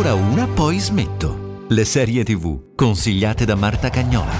ancora 0.00 0.14
una, 0.14 0.46
poi 0.46 0.78
smetto. 0.78 1.66
Le 1.68 1.84
serie 1.84 2.24
tv 2.24 2.74
consigliate 2.74 3.44
da 3.44 3.54
Marta 3.54 3.90
Cagnola. 3.90 4.32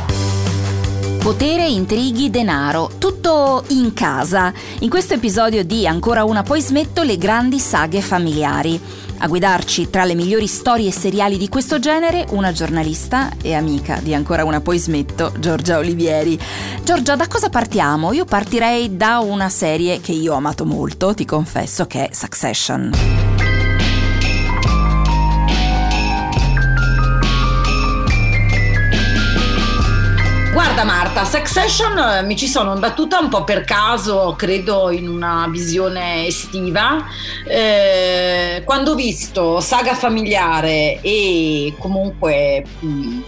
Potere, 1.18 1.66
intrighi, 1.66 2.30
denaro, 2.30 2.92
tutto 2.96 3.64
in 3.68 3.92
casa. 3.92 4.54
In 4.78 4.88
questo 4.88 5.12
episodio 5.12 5.62
di 5.62 5.86
Ancora 5.86 6.24
una 6.24 6.42
poi 6.42 6.62
smetto 6.62 7.02
le 7.02 7.18
grandi 7.18 7.58
saghe 7.58 8.00
familiari. 8.00 8.80
A 9.18 9.28
guidarci 9.28 9.90
tra 9.90 10.04
le 10.04 10.14
migliori 10.14 10.46
storie 10.46 10.90
seriali 10.90 11.36
di 11.36 11.50
questo 11.50 11.78
genere, 11.78 12.24
una 12.30 12.52
giornalista 12.52 13.30
e 13.42 13.52
amica 13.52 14.00
di 14.02 14.14
Ancora 14.14 14.46
una 14.46 14.62
poi 14.62 14.78
smetto, 14.78 15.34
Giorgia 15.38 15.76
Olivieri. 15.76 16.40
Giorgia, 16.82 17.16
da 17.16 17.28
cosa 17.28 17.50
partiamo? 17.50 18.14
Io 18.14 18.24
partirei 18.24 18.96
da 18.96 19.18
una 19.18 19.50
serie 19.50 20.00
che 20.00 20.12
io 20.12 20.32
ho 20.32 20.36
amato 20.36 20.64
molto, 20.64 21.12
ti 21.12 21.26
confesso, 21.26 21.86
che 21.86 22.08
è 22.08 22.14
Succession. 22.14 23.29
Guarda 30.80 30.96
Marta, 30.96 31.24
Succession 31.26 31.98
eh, 31.98 32.22
mi 32.22 32.36
ci 32.36 32.46
sono 32.46 32.72
imbattuta 32.72 33.18
un 33.18 33.28
po' 33.28 33.44
per 33.44 33.64
caso, 33.64 34.34
credo 34.34 34.90
in 34.90 35.08
una 35.08 35.46
visione 35.50 36.26
estiva, 36.26 37.04
eh, 37.46 38.62
quando 38.64 38.92
ho 38.92 38.94
visto 38.94 39.60
Saga 39.60 39.92
familiare 39.92 40.98
e 41.02 41.74
comunque 41.78 42.64
mh, 42.78 43.20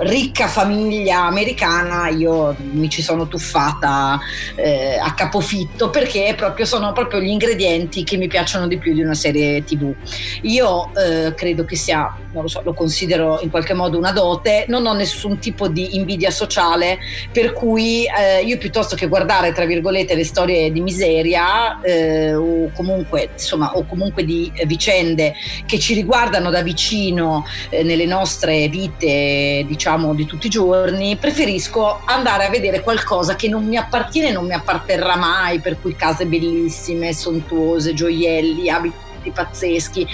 ricca 0.00 0.46
famiglia 0.46 1.26
americana 1.26 2.08
io 2.08 2.56
mi 2.72 2.88
ci 2.88 3.02
sono 3.02 3.28
tuffata 3.28 4.18
eh, 4.54 4.98
a 4.98 5.12
capofitto 5.12 5.90
perché 5.90 6.32
proprio 6.34 6.64
sono 6.64 6.92
proprio 6.92 7.20
gli 7.20 7.28
ingredienti 7.28 8.02
che 8.02 8.16
mi 8.16 8.28
piacciono 8.28 8.66
di 8.66 8.78
più 8.78 8.94
di 8.94 9.02
una 9.02 9.14
serie 9.14 9.62
tv 9.62 9.94
io 10.42 10.90
eh, 10.94 11.34
credo 11.34 11.64
che 11.64 11.76
sia 11.76 12.12
non 12.34 12.42
lo 12.42 12.48
so 12.48 12.60
lo 12.62 12.74
considero 12.74 13.40
in 13.40 13.50
qualche 13.50 13.72
modo 13.72 13.96
una 13.96 14.12
dote 14.12 14.66
non 14.68 14.84
ho 14.86 14.92
nessun 14.92 15.38
tipo 15.38 15.68
di 15.68 15.96
invidia 15.96 16.30
sociale 16.30 16.98
per 17.32 17.52
cui 17.52 18.04
eh, 18.04 18.42
io 18.42 18.58
piuttosto 18.58 18.96
che 18.96 19.06
guardare 19.06 19.52
tra 19.52 19.64
virgolette 19.64 20.14
le 20.14 20.24
storie 20.24 20.70
di 20.70 20.80
miseria 20.80 21.80
eh, 21.80 22.34
o 22.34 22.70
comunque 22.74 23.30
insomma 23.32 23.74
o 23.74 23.86
comunque 23.86 24.24
di 24.24 24.52
vicende 24.66 25.34
che 25.64 25.78
ci 25.78 25.94
riguardano 25.94 26.50
da 26.50 26.62
vicino 26.62 27.46
eh, 27.70 27.82
nelle 27.82 28.06
nostre 28.06 28.68
vite 28.68 29.64
diciamo 29.66 30.14
di 30.14 30.26
tutti 30.26 30.46
i 30.46 30.50
giorni, 30.50 31.16
preferisco 31.16 32.00
andare 32.04 32.46
a 32.46 32.50
vedere 32.50 32.82
qualcosa 32.82 33.36
che 33.36 33.48
non 33.48 33.64
mi 33.64 33.76
appartiene 33.76 34.28
e 34.28 34.32
non 34.32 34.46
mi 34.46 34.54
apparterrà 34.54 35.16
mai, 35.16 35.60
per 35.60 35.80
cui 35.80 35.94
case 35.96 36.26
bellissime, 36.26 37.12
sontuose, 37.12 37.94
gioielli, 37.94 38.68
abiti 38.68 39.03
pazzeschi, 39.30 40.06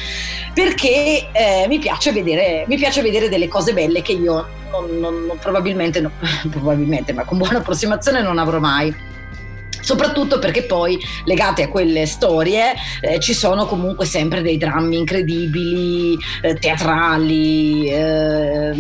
perché 0.55 1.29
eh, 1.33 1.67
mi, 1.69 1.79
piace 1.79 2.13
vedere, 2.13 2.65
mi 2.67 2.77
piace 2.77 3.03
vedere 3.03 3.29
delle 3.29 3.49
cose 3.49 3.73
belle 3.73 4.03
che 4.03 4.13
io 4.13 4.47
non, 4.71 4.99
non, 4.99 5.39
probabilmente, 5.41 6.01
no, 6.01 6.11
probabilmente, 6.51 7.13
ma 7.13 7.25
con 7.25 7.39
buona 7.39 7.59
approssimazione 7.59 8.23
non 8.23 8.39
avrò 8.39 8.59
mai. 8.59 9.09
Soprattutto 9.83 10.39
perché 10.39 10.65
poi 10.65 10.99
legate 11.25 11.63
a 11.63 11.69
quelle 11.69 12.05
storie 12.05 12.75
eh, 13.01 13.19
ci 13.19 13.33
sono 13.33 13.65
comunque 13.65 14.05
sempre 14.05 14.43
dei 14.43 14.59
drammi 14.59 14.99
incredibili, 14.99 16.19
eh, 16.43 16.55
teatrali, 16.55 17.89
eh, 17.89 18.73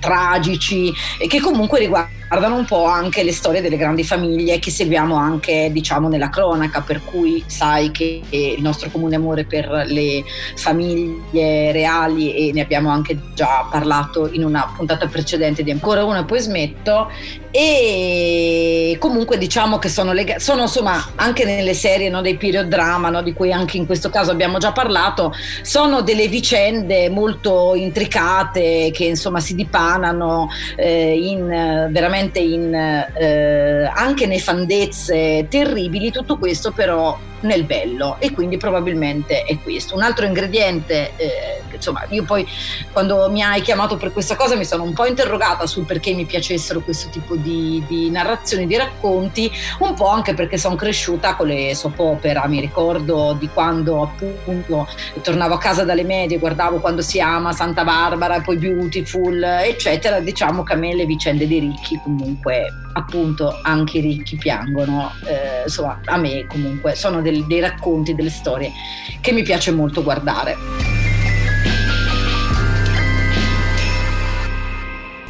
tragici 0.00 0.92
che 1.28 1.40
comunque 1.40 1.78
riguardano 1.78 2.21
un 2.56 2.64
po' 2.64 2.86
anche 2.86 3.22
le 3.22 3.32
storie 3.32 3.60
delle 3.60 3.76
grandi 3.76 4.04
famiglie 4.04 4.58
che 4.58 4.70
seguiamo 4.70 5.14
anche 5.14 5.68
diciamo 5.70 6.08
nella 6.08 6.30
cronaca 6.30 6.80
per 6.80 7.02
cui 7.04 7.44
sai 7.46 7.90
che 7.90 8.22
il 8.30 8.62
nostro 8.62 8.88
comune 8.90 9.16
amore 9.16 9.44
per 9.44 9.84
le 9.86 10.24
famiglie 10.56 11.72
reali 11.72 12.34
e 12.34 12.52
ne 12.52 12.62
abbiamo 12.62 12.88
anche 12.88 13.18
già 13.34 13.66
parlato 13.70 14.30
in 14.32 14.44
una 14.44 14.72
puntata 14.74 15.06
precedente 15.08 15.62
di 15.62 15.70
ancora 15.70 16.04
una 16.04 16.24
poi 16.24 16.40
smetto. 16.40 17.10
E 17.54 18.96
comunque 18.98 19.36
diciamo 19.36 19.78
che 19.78 19.90
sono, 19.90 20.14
leg- 20.14 20.36
sono 20.36 20.62
insomma 20.62 21.10
anche 21.16 21.44
nelle 21.44 21.74
serie 21.74 22.08
no, 22.08 22.22
dei 22.22 22.38
period 22.38 22.66
drama 22.66 23.10
no, 23.10 23.20
di 23.20 23.34
cui 23.34 23.52
anche 23.52 23.76
in 23.76 23.84
questo 23.84 24.08
caso 24.08 24.30
abbiamo 24.30 24.56
già 24.56 24.72
parlato 24.72 25.34
sono 25.60 26.00
delle 26.00 26.28
vicende 26.28 27.10
molto 27.10 27.74
intricate 27.74 28.90
che 28.90 29.04
insomma 29.04 29.40
si 29.40 29.54
dipanano 29.54 30.48
eh, 30.76 31.14
in, 31.14 31.46
veramente 31.90 32.21
in, 32.38 32.74
eh, 32.74 33.90
anche 33.92 34.26
nefandezze 34.26 35.46
terribili 35.48 36.10
tutto 36.10 36.38
questo 36.38 36.72
però 36.72 37.18
nel 37.40 37.64
bello 37.64 38.16
e 38.18 38.32
quindi 38.32 38.56
probabilmente 38.56 39.42
è 39.42 39.58
questo. 39.62 39.94
Un 39.94 40.02
altro 40.02 40.26
ingrediente, 40.26 41.12
eh, 41.16 41.51
insomma, 41.76 42.04
io 42.10 42.24
poi 42.24 42.46
quando 42.92 43.28
mi 43.30 43.42
hai 43.42 43.60
chiamato 43.60 43.96
per 43.96 44.12
questa 44.12 44.36
cosa 44.36 44.56
mi 44.56 44.64
sono 44.64 44.82
un 44.82 44.92
po' 44.92 45.06
interrogata 45.06 45.66
sul 45.66 45.84
perché 45.84 46.12
mi 46.12 46.24
piacessero 46.24 46.80
questo 46.80 47.08
tipo 47.10 47.36
di, 47.36 47.82
di 47.86 48.10
narrazioni, 48.10 48.66
di 48.66 48.76
racconti, 48.76 49.50
un 49.80 49.94
po' 49.94 50.08
anche 50.08 50.34
perché 50.34 50.58
sono 50.58 50.74
cresciuta 50.74 51.34
con 51.34 51.48
le 51.48 51.74
soap 51.74 51.98
opera, 51.98 52.46
mi 52.46 52.60
ricordo 52.60 53.36
di 53.38 53.48
quando 53.52 54.02
appunto 54.02 54.86
tornavo 55.22 55.54
a 55.54 55.58
casa 55.58 55.84
dalle 55.84 56.04
medie, 56.04 56.38
guardavo 56.38 56.80
quando 56.80 57.02
si 57.02 57.20
ama 57.20 57.52
Santa 57.52 57.84
Barbara, 57.84 58.40
poi 58.40 58.56
Beautiful, 58.56 59.42
eccetera, 59.42 60.20
diciamo 60.20 60.62
che 60.62 60.72
a 60.72 60.76
me 60.76 60.94
le 60.94 61.06
vicende 61.06 61.46
dei 61.46 61.60
ricchi 61.60 62.00
comunque 62.02 62.66
appunto 62.94 63.58
anche 63.62 63.98
i 63.98 64.00
ricchi 64.00 64.36
piangono, 64.36 65.12
eh, 65.26 65.62
insomma 65.64 66.00
a 66.04 66.16
me 66.16 66.46
comunque 66.46 66.94
sono 66.94 67.22
del, 67.22 67.46
dei 67.46 67.60
racconti, 67.60 68.14
delle 68.14 68.30
storie 68.30 68.72
che 69.20 69.32
mi 69.32 69.42
piace 69.42 69.70
molto 69.70 70.02
guardare. 70.02 70.91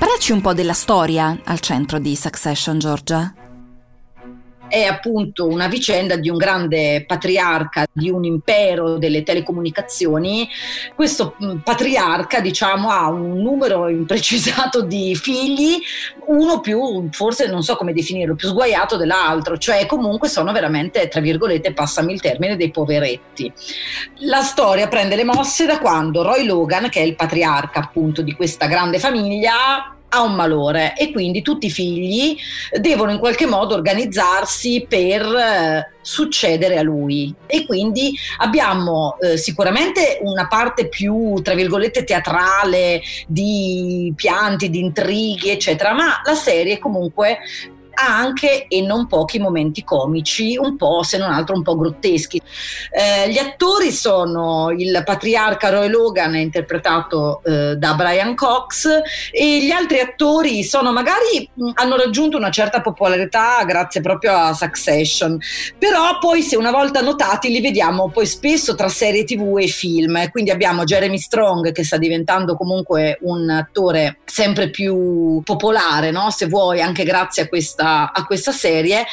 Parlaci 0.02 0.32
un 0.32 0.40
po' 0.40 0.52
della 0.52 0.72
storia 0.72 1.42
al 1.44 1.60
centro 1.60 2.00
di 2.00 2.16
Succession, 2.16 2.76
Giorgia 2.76 3.32
è 4.72 4.84
appunto 4.84 5.46
una 5.46 5.68
vicenda 5.68 6.16
di 6.16 6.30
un 6.30 6.38
grande 6.38 7.04
patriarca 7.06 7.84
di 7.92 8.08
un 8.08 8.24
impero 8.24 8.96
delle 8.96 9.22
telecomunicazioni. 9.22 10.48
Questo 10.94 11.36
mm, 11.44 11.58
patriarca, 11.58 12.40
diciamo, 12.40 12.88
ha 12.88 13.10
un 13.10 13.42
numero 13.42 13.88
imprecisato 13.88 14.80
di 14.80 15.14
figli, 15.14 15.78
uno 16.28 16.60
più, 16.60 17.06
forse 17.10 17.48
non 17.48 17.62
so 17.62 17.76
come 17.76 17.92
definirlo, 17.92 18.34
più 18.34 18.48
sguaiato 18.48 18.96
dell'altro, 18.96 19.58
cioè 19.58 19.84
comunque 19.84 20.28
sono 20.28 20.52
veramente, 20.52 21.06
tra 21.08 21.20
virgolette, 21.20 21.74
passami 21.74 22.14
il 22.14 22.22
termine, 22.22 22.56
dei 22.56 22.70
poveretti. 22.70 23.52
La 24.20 24.40
storia 24.40 24.88
prende 24.88 25.16
le 25.16 25.24
mosse 25.24 25.66
da 25.66 25.80
quando 25.80 26.22
Roy 26.22 26.46
Logan, 26.46 26.88
che 26.88 27.00
è 27.00 27.04
il 27.04 27.14
patriarca 27.14 27.80
appunto 27.80 28.22
di 28.22 28.32
questa 28.32 28.64
grande 28.68 28.98
famiglia, 28.98 29.96
ha 30.14 30.20
un 30.20 30.34
malore 30.34 30.94
e 30.94 31.10
quindi 31.10 31.40
tutti 31.40 31.66
i 31.66 31.70
figli 31.70 32.36
devono 32.78 33.10
in 33.10 33.18
qualche 33.18 33.46
modo 33.46 33.74
organizzarsi 33.74 34.84
per 34.86 35.22
eh, 35.22 35.90
succedere 36.02 36.76
a 36.78 36.82
lui. 36.82 37.34
E 37.46 37.64
quindi 37.64 38.14
abbiamo 38.38 39.16
eh, 39.20 39.38
sicuramente 39.38 40.18
una 40.20 40.46
parte 40.48 40.88
più 40.88 41.40
tra 41.42 41.54
virgolette 41.54 42.04
teatrale 42.04 43.00
di 43.26 44.12
pianti, 44.14 44.68
di 44.68 44.80
intrighi 44.80 45.50
eccetera 45.50 45.94
ma 45.94 46.20
la 46.24 46.34
serie 46.34 46.78
comunque 46.78 47.38
ha 47.94 48.16
anche 48.16 48.66
e 48.68 48.80
non 48.82 49.06
pochi 49.06 49.38
momenti 49.38 49.84
comici, 49.84 50.56
un 50.56 50.76
po' 50.76 51.02
se 51.02 51.18
non 51.18 51.30
altro 51.32 51.54
un 51.54 51.62
po' 51.62 51.76
grotteschi. 51.76 52.40
Eh, 52.90 53.30
gli 53.30 53.38
attori 53.38 53.90
sono 53.90 54.70
il 54.70 55.02
patriarca 55.04 55.70
Roy 55.70 55.88
Logan, 55.88 56.36
interpretato 56.36 57.42
eh, 57.44 57.76
da 57.76 57.94
Brian 57.94 58.34
Cox, 58.34 58.88
e 59.30 59.64
gli 59.64 59.70
altri 59.70 60.00
attori 60.00 60.64
sono 60.64 60.92
magari 60.92 61.48
hanno 61.74 61.96
raggiunto 61.96 62.36
una 62.36 62.50
certa 62.50 62.80
popolarità 62.80 63.62
grazie 63.64 64.00
proprio 64.00 64.36
a 64.36 64.52
Succession, 64.54 65.38
però 65.78 66.18
poi 66.18 66.42
se 66.42 66.56
una 66.56 66.70
volta 66.70 67.00
notati 67.00 67.50
li 67.50 67.60
vediamo 67.60 68.10
poi 68.10 68.26
spesso 68.26 68.74
tra 68.74 68.88
serie 68.88 69.24
tv 69.24 69.58
e 69.58 69.66
film, 69.66 70.30
quindi 70.30 70.50
abbiamo 70.50 70.84
Jeremy 70.84 71.18
Strong 71.18 71.72
che 71.72 71.84
sta 71.84 71.96
diventando 71.96 72.56
comunque 72.56 73.18
un 73.22 73.48
attore 73.50 74.18
sempre 74.32 74.70
più 74.70 75.42
popolare, 75.44 76.10
no? 76.10 76.30
se 76.30 76.46
vuoi, 76.46 76.80
anche 76.80 77.04
grazie 77.04 77.42
a 77.42 77.48
questa 77.48 78.12
a 78.12 78.24
questa 78.24 78.50
serie. 78.50 79.04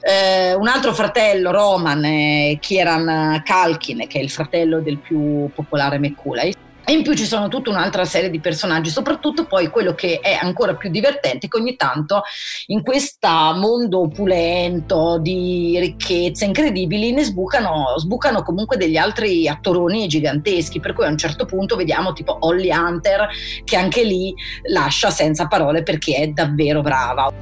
Eh, 0.00 0.52
un 0.52 0.66
altro 0.66 0.92
fratello, 0.92 1.52
Roman, 1.52 2.58
Kieran 2.58 3.40
Kalkin, 3.44 4.08
che 4.08 4.18
è 4.18 4.22
il 4.22 4.30
fratello 4.30 4.80
del 4.80 4.98
più 4.98 5.48
popolare 5.54 6.00
McCullough 6.00 6.63
e 6.86 6.92
in 6.92 7.02
più 7.02 7.14
ci 7.14 7.24
sono 7.24 7.48
tutta 7.48 7.70
un'altra 7.70 8.04
serie 8.04 8.28
di 8.28 8.40
personaggi, 8.40 8.90
soprattutto 8.90 9.46
poi 9.46 9.68
quello 9.68 9.94
che 9.94 10.20
è 10.20 10.38
ancora 10.40 10.74
più 10.74 10.90
divertente, 10.90 11.48
che 11.48 11.56
ogni 11.56 11.76
tanto 11.76 12.22
in 12.66 12.82
questo 12.82 13.28
mondo 13.28 14.00
opulento 14.00 15.18
di 15.18 15.78
ricchezze 15.78 16.44
incredibili 16.44 17.12
ne 17.12 17.24
sbucano, 17.24 17.94
sbucano 17.96 18.42
comunque 18.42 18.76
degli 18.76 18.98
altri 18.98 19.48
attoroni 19.48 20.06
giganteschi, 20.06 20.80
per 20.80 20.92
cui 20.92 21.06
a 21.06 21.08
un 21.08 21.16
certo 21.16 21.46
punto 21.46 21.74
vediamo 21.76 22.12
tipo 22.12 22.36
Holly 22.40 22.70
Hunter 22.70 23.28
che 23.64 23.76
anche 23.76 24.04
lì 24.04 24.34
lascia 24.68 25.10
senza 25.10 25.46
parole 25.46 25.82
perché 25.82 26.16
è 26.16 26.28
davvero 26.28 26.82
brava. 26.82 27.32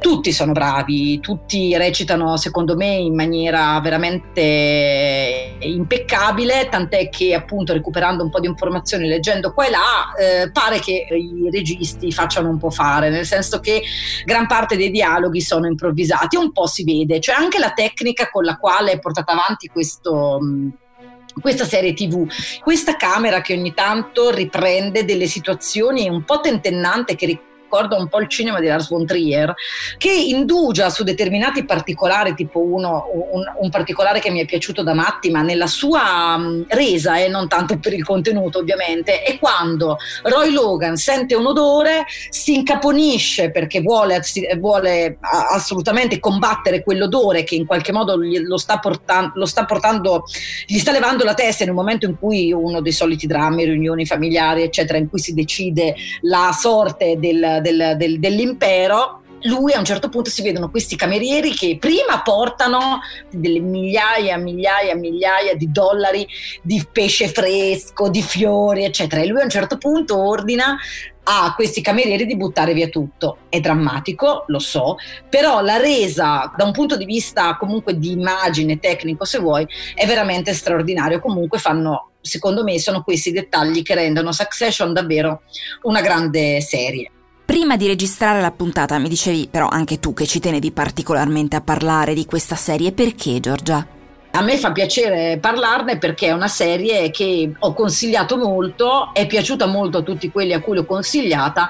Tutti 0.00 0.32
sono 0.32 0.52
bravi, 0.52 1.18
tutti 1.20 1.74
recitano 1.76 2.36
secondo 2.36 2.76
me 2.76 2.94
in 2.96 3.14
maniera 3.14 3.80
veramente 3.80 5.56
impeccabile, 5.60 6.68
tant'è 6.70 7.08
che 7.08 7.32
appunto 7.34 7.72
recuperando 7.72 8.22
un 8.22 8.28
po' 8.28 8.40
di 8.40 8.48
informazioni 8.48 8.80
informazioni 8.82 9.06
leggendo 9.06 9.52
qua 9.52 9.66
e 9.66 9.70
là, 9.70 10.14
eh, 10.18 10.50
pare 10.50 10.80
che 10.80 11.06
i 11.10 11.48
registi 11.50 12.12
facciano 12.12 12.48
un 12.48 12.58
po' 12.58 12.70
fare, 12.70 13.08
nel 13.08 13.24
senso 13.24 13.60
che 13.60 13.82
gran 14.24 14.46
parte 14.46 14.76
dei 14.76 14.90
dialoghi 14.90 15.40
sono 15.40 15.66
improvvisati, 15.66 16.36
un 16.36 16.52
po' 16.52 16.66
si 16.66 16.84
vede, 16.84 17.20
cioè 17.20 17.36
anche 17.36 17.58
la 17.58 17.70
tecnica 17.70 18.28
con 18.28 18.44
la 18.44 18.56
quale 18.56 18.92
è 18.92 18.98
portata 18.98 19.32
avanti 19.32 19.68
questo 19.68 20.38
questa 21.40 21.64
serie 21.64 21.94
tv, 21.94 22.26
questa 22.62 22.96
camera 22.96 23.40
che 23.40 23.54
ogni 23.54 23.72
tanto 23.72 24.30
riprende 24.30 25.06
delle 25.06 25.26
situazioni 25.26 26.06
un 26.06 26.24
po' 26.24 26.40
tentennante 26.40 27.14
che 27.14 27.24
ricorda 27.72 27.96
un 27.96 28.08
po' 28.08 28.20
il 28.20 28.28
cinema 28.28 28.60
di 28.60 28.66
Lars 28.66 28.90
von 28.90 29.06
Trier, 29.06 29.54
che 29.96 30.12
indugia 30.12 30.90
su 30.90 31.04
determinati 31.04 31.64
particolari, 31.64 32.34
tipo 32.34 32.60
uno, 32.60 33.06
un, 33.32 33.42
un 33.60 33.70
particolare 33.70 34.20
che 34.20 34.30
mi 34.30 34.42
è 34.42 34.44
piaciuto 34.44 34.82
da 34.82 34.92
matti, 34.92 35.30
ma 35.30 35.40
nella 35.40 35.66
sua 35.66 36.34
um, 36.36 36.66
resa 36.68 37.16
e 37.16 37.24
eh, 37.24 37.28
non 37.28 37.48
tanto 37.48 37.78
per 37.78 37.94
il 37.94 38.04
contenuto 38.04 38.58
ovviamente, 38.58 39.22
è 39.22 39.38
quando 39.38 39.96
Roy 40.24 40.52
Logan 40.52 40.96
sente 40.96 41.34
un 41.34 41.46
odore, 41.46 42.04
si 42.28 42.56
incaponisce 42.56 43.50
perché 43.50 43.80
vuole, 43.80 44.20
vuole 44.58 45.16
assolutamente 45.20 46.18
combattere 46.18 46.82
quell'odore 46.82 47.42
che 47.42 47.54
in 47.54 47.64
qualche 47.64 47.92
modo 47.92 48.16
lo 48.16 48.58
sta, 48.58 48.78
portando, 48.78 49.32
lo 49.36 49.46
sta 49.46 49.64
portando, 49.64 50.24
gli 50.66 50.78
sta 50.78 50.92
levando 50.92 51.24
la 51.24 51.34
testa 51.34 51.62
in 51.62 51.70
un 51.70 51.76
momento 51.76 52.04
in 52.04 52.18
cui 52.18 52.52
uno 52.52 52.82
dei 52.82 52.92
soliti 52.92 53.26
drammi, 53.26 53.64
riunioni 53.64 54.04
familiari, 54.04 54.62
eccetera, 54.62 54.98
in 54.98 55.08
cui 55.08 55.20
si 55.20 55.32
decide 55.32 55.94
la 56.22 56.50
sorte 56.52 57.16
del, 57.18 57.60
del, 57.62 57.94
del, 57.96 58.18
dell'impero 58.18 59.22
lui 59.44 59.72
a 59.72 59.78
un 59.78 59.84
certo 59.84 60.08
punto 60.08 60.30
si 60.30 60.42
vedono 60.42 60.70
questi 60.70 60.96
camerieri 60.96 61.52
che 61.52 61.76
prima 61.80 62.22
portano 62.22 63.00
delle 63.30 63.60
migliaia, 63.60 64.36
migliaia, 64.36 64.94
migliaia 64.94 65.54
di 65.54 65.70
dollari 65.70 66.26
di 66.62 66.86
pesce 66.90 67.28
fresco, 67.28 68.08
di 68.08 68.22
fiori, 68.22 68.84
eccetera. 68.84 69.22
E 69.22 69.26
lui 69.26 69.40
a 69.40 69.44
un 69.44 69.50
certo 69.50 69.78
punto 69.78 70.18
ordina 70.18 70.78
a 71.24 71.54
questi 71.54 71.80
camerieri 71.80 72.26
di 72.26 72.36
buttare 72.36 72.74
via 72.74 72.88
tutto. 72.88 73.38
È 73.48 73.60
drammatico, 73.60 74.44
lo 74.46 74.58
so, 74.58 74.96
però 75.28 75.60
la 75.60 75.76
resa 75.76 76.52
da 76.56 76.64
un 76.64 76.72
punto 76.72 76.96
di 76.96 77.04
vista 77.04 77.56
comunque 77.56 77.98
di 77.98 78.12
immagine 78.12 78.78
tecnico, 78.78 79.24
se 79.24 79.38
vuoi, 79.38 79.66
è 79.94 80.06
veramente 80.06 80.52
straordinario. 80.52 81.20
Comunque 81.20 81.58
fanno, 81.58 82.10
secondo 82.20 82.64
me, 82.64 82.78
sono 82.78 83.02
questi 83.02 83.32
dettagli 83.32 83.82
che 83.82 83.94
rendono 83.94 84.32
Succession 84.32 84.92
davvero 84.92 85.42
una 85.82 86.00
grande 86.00 86.60
serie. 86.60 87.10
Prima 87.44 87.76
di 87.76 87.86
registrare 87.86 88.40
la 88.40 88.50
puntata 88.50 88.98
mi 88.98 89.08
dicevi 89.08 89.48
però 89.50 89.68
anche 89.68 89.98
tu 89.98 90.14
che 90.14 90.26
ci 90.26 90.40
tenevi 90.40 90.70
particolarmente 90.70 91.56
a 91.56 91.60
parlare 91.60 92.14
di 92.14 92.24
questa 92.24 92.56
serie, 92.56 92.92
perché 92.92 93.40
Giorgia? 93.40 94.01
A 94.34 94.40
me 94.40 94.56
fa 94.56 94.72
piacere 94.72 95.36
parlarne 95.38 95.98
perché 95.98 96.28
è 96.28 96.32
una 96.32 96.48
serie 96.48 97.10
che 97.10 97.52
ho 97.58 97.74
consigliato 97.74 98.38
molto, 98.38 99.10
è 99.12 99.26
piaciuta 99.26 99.66
molto 99.66 99.98
a 99.98 100.02
tutti 100.02 100.30
quelli 100.30 100.54
a 100.54 100.60
cui 100.62 100.74
l'ho 100.74 100.86
consigliata, 100.86 101.68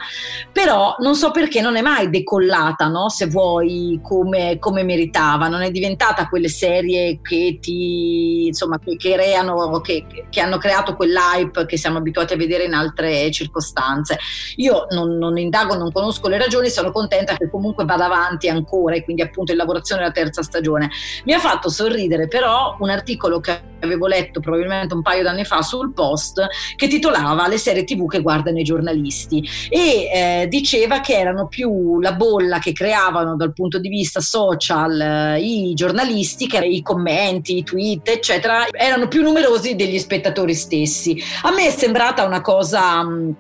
però 0.52 0.94
non 1.00 1.16
so 1.16 1.32
perché 1.32 1.60
non 1.60 1.74
è 1.74 1.80
mai 1.80 2.08
decollata, 2.08 2.86
no? 2.86 3.08
se 3.08 3.26
vuoi, 3.26 3.98
come, 4.00 4.60
come, 4.60 4.84
meritava. 4.84 5.48
Non 5.48 5.62
è 5.62 5.72
diventata 5.72 6.28
quelle 6.28 6.48
serie 6.48 7.18
che 7.20 7.58
ti 7.60 8.46
insomma 8.46 8.78
che, 8.78 8.96
creano, 8.96 9.80
che, 9.80 10.06
che, 10.30 10.40
hanno 10.40 10.58
creato 10.58 10.94
quell'hype 10.94 11.66
che 11.66 11.76
siamo 11.76 11.98
abituati 11.98 12.34
a 12.34 12.36
vedere 12.36 12.62
in 12.62 12.74
altre 12.74 13.28
circostanze. 13.32 14.20
Io 14.56 14.86
non, 14.90 15.18
non 15.18 15.36
indago, 15.36 15.74
non 15.74 15.90
conosco 15.90 16.28
le 16.28 16.38
ragioni, 16.38 16.70
sono 16.70 16.92
contenta 16.92 17.36
che 17.36 17.50
comunque 17.50 17.84
vada 17.84 18.04
avanti 18.04 18.48
ancora 18.48 18.94
e 18.94 19.02
quindi 19.02 19.22
appunto 19.22 19.50
in 19.50 19.58
lavorazione 19.58 20.02
della 20.02 20.12
terza 20.12 20.42
stagione. 20.42 20.90
Mi 21.24 21.32
ha 21.32 21.40
fatto 21.40 21.68
sorridere 21.68 22.28
però 22.28 22.50
un 22.78 22.90
articolo 22.90 23.40
che 23.40 23.70
avevo 23.80 24.06
letto 24.06 24.40
probabilmente 24.40 24.94
un 24.94 25.02
paio 25.02 25.22
d'anni 25.22 25.44
fa 25.44 25.60
sul 25.62 25.92
post 25.92 26.40
che 26.76 26.86
titolava 26.86 27.48
Le 27.48 27.58
serie 27.58 27.84
tv 27.84 28.08
che 28.08 28.20
guardano 28.20 28.58
i 28.58 28.62
giornalisti 28.62 29.44
e 29.68 30.08
eh, 30.12 30.46
diceva 30.48 31.00
che 31.00 31.18
erano 31.18 31.48
più 31.48 32.00
la 32.00 32.12
bolla 32.12 32.58
che 32.58 32.72
creavano 32.72 33.34
dal 33.36 33.52
punto 33.52 33.78
di 33.78 33.88
vista 33.88 34.20
social 34.20 35.00
eh, 35.00 35.40
i 35.40 35.74
giornalisti, 35.74 36.46
che 36.46 36.58
i 36.58 36.82
commenti, 36.82 37.58
i 37.58 37.64
tweet, 37.64 38.08
eccetera, 38.08 38.66
erano 38.70 39.08
più 39.08 39.22
numerosi 39.22 39.74
degli 39.74 39.98
spettatori 39.98 40.54
stessi. 40.54 41.20
A 41.42 41.52
me 41.52 41.66
è 41.66 41.70
sembrata 41.70 42.24
una 42.24 42.40
cosa... 42.40 43.02
Mh, 43.02 43.36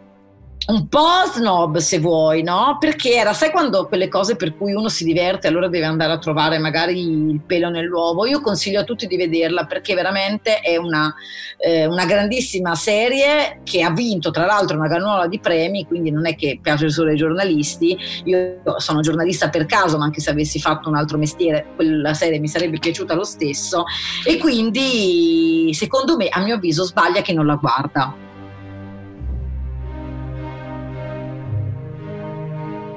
un 0.66 0.86
po' 0.88 1.24
snob 1.32 1.78
se 1.78 1.98
vuoi, 1.98 2.42
no? 2.42 2.76
Perché 2.78 3.14
era, 3.14 3.32
sai 3.32 3.50
quando 3.50 3.86
quelle 3.86 4.08
cose 4.08 4.36
per 4.36 4.56
cui 4.56 4.72
uno 4.72 4.88
si 4.88 5.04
diverte, 5.04 5.48
allora 5.48 5.68
deve 5.68 5.86
andare 5.86 6.12
a 6.12 6.18
trovare 6.18 6.58
magari 6.58 7.00
il 7.00 7.40
pelo 7.44 7.68
nell'uovo. 7.68 8.26
Io 8.26 8.40
consiglio 8.40 8.80
a 8.80 8.84
tutti 8.84 9.06
di 9.06 9.16
vederla 9.16 9.64
perché 9.64 9.94
veramente 9.94 10.60
è 10.60 10.76
una, 10.76 11.12
eh, 11.58 11.86
una 11.86 12.04
grandissima 12.04 12.74
serie 12.74 13.60
che 13.64 13.82
ha 13.82 13.90
vinto 13.90 14.30
tra 14.30 14.46
l'altro 14.46 14.76
una 14.76 14.88
canola 14.88 15.26
di 15.26 15.40
premi, 15.40 15.86
quindi 15.86 16.10
non 16.10 16.26
è 16.26 16.36
che 16.36 16.58
piace 16.62 16.90
solo 16.90 17.10
ai 17.10 17.16
giornalisti. 17.16 17.98
Io 18.24 18.62
sono 18.76 19.00
giornalista 19.00 19.48
per 19.48 19.66
caso, 19.66 19.98
ma 19.98 20.04
anche 20.04 20.20
se 20.20 20.30
avessi 20.30 20.60
fatto 20.60 20.88
un 20.88 20.96
altro 20.96 21.18
mestiere, 21.18 21.66
quella 21.74 22.14
serie 22.14 22.38
mi 22.38 22.48
sarebbe 22.48 22.78
piaciuta 22.78 23.14
lo 23.14 23.24
stesso. 23.24 23.84
E 24.24 24.38
quindi, 24.38 25.70
secondo 25.74 26.16
me, 26.16 26.28
a 26.28 26.40
mio 26.40 26.54
avviso, 26.54 26.84
sbaglia 26.84 27.20
chi 27.20 27.32
non 27.32 27.46
la 27.46 27.56
guarda. 27.56 28.30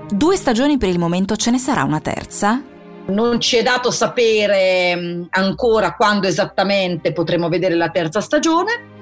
Due 0.08 0.36
stagioni 0.36 0.78
per 0.78 0.90
il 0.90 1.00
momento, 1.00 1.36
ce 1.36 1.50
ne 1.50 1.58
sarà 1.58 1.84
una 1.84 2.00
terza? 2.00 2.62
Non 3.08 3.40
ci 3.40 3.58
è 3.58 3.64
dato 3.64 3.90
sapere 3.90 4.96
mm, 4.96 5.24
ancora 5.30 5.96
quando 5.96 6.28
esattamente 6.28 7.12
potremo 7.12 7.50
vedere 7.50 7.74
la 7.74 7.90
terza 7.90 8.22
stagione. 8.22 8.94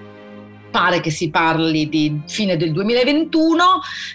Pare 0.72 1.02
che 1.02 1.12
si 1.12 1.30
parli 1.30 1.90
di 1.90 2.22
fine 2.26 2.56
del 2.56 2.72
2021, 2.72 3.64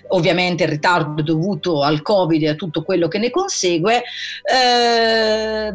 ovviamente 0.08 0.64
il 0.64 0.70
ritardo 0.70 1.20
è 1.20 1.25
dovuto 1.25 1.82
al 1.82 2.00
Covid 2.00 2.43
e 2.43 2.49
a 2.49 2.55
tutto 2.55 2.82
quello 2.82 3.06
che 3.06 3.19
ne 3.19 3.31
consegue. 3.31 4.02
Eh, 4.43 5.75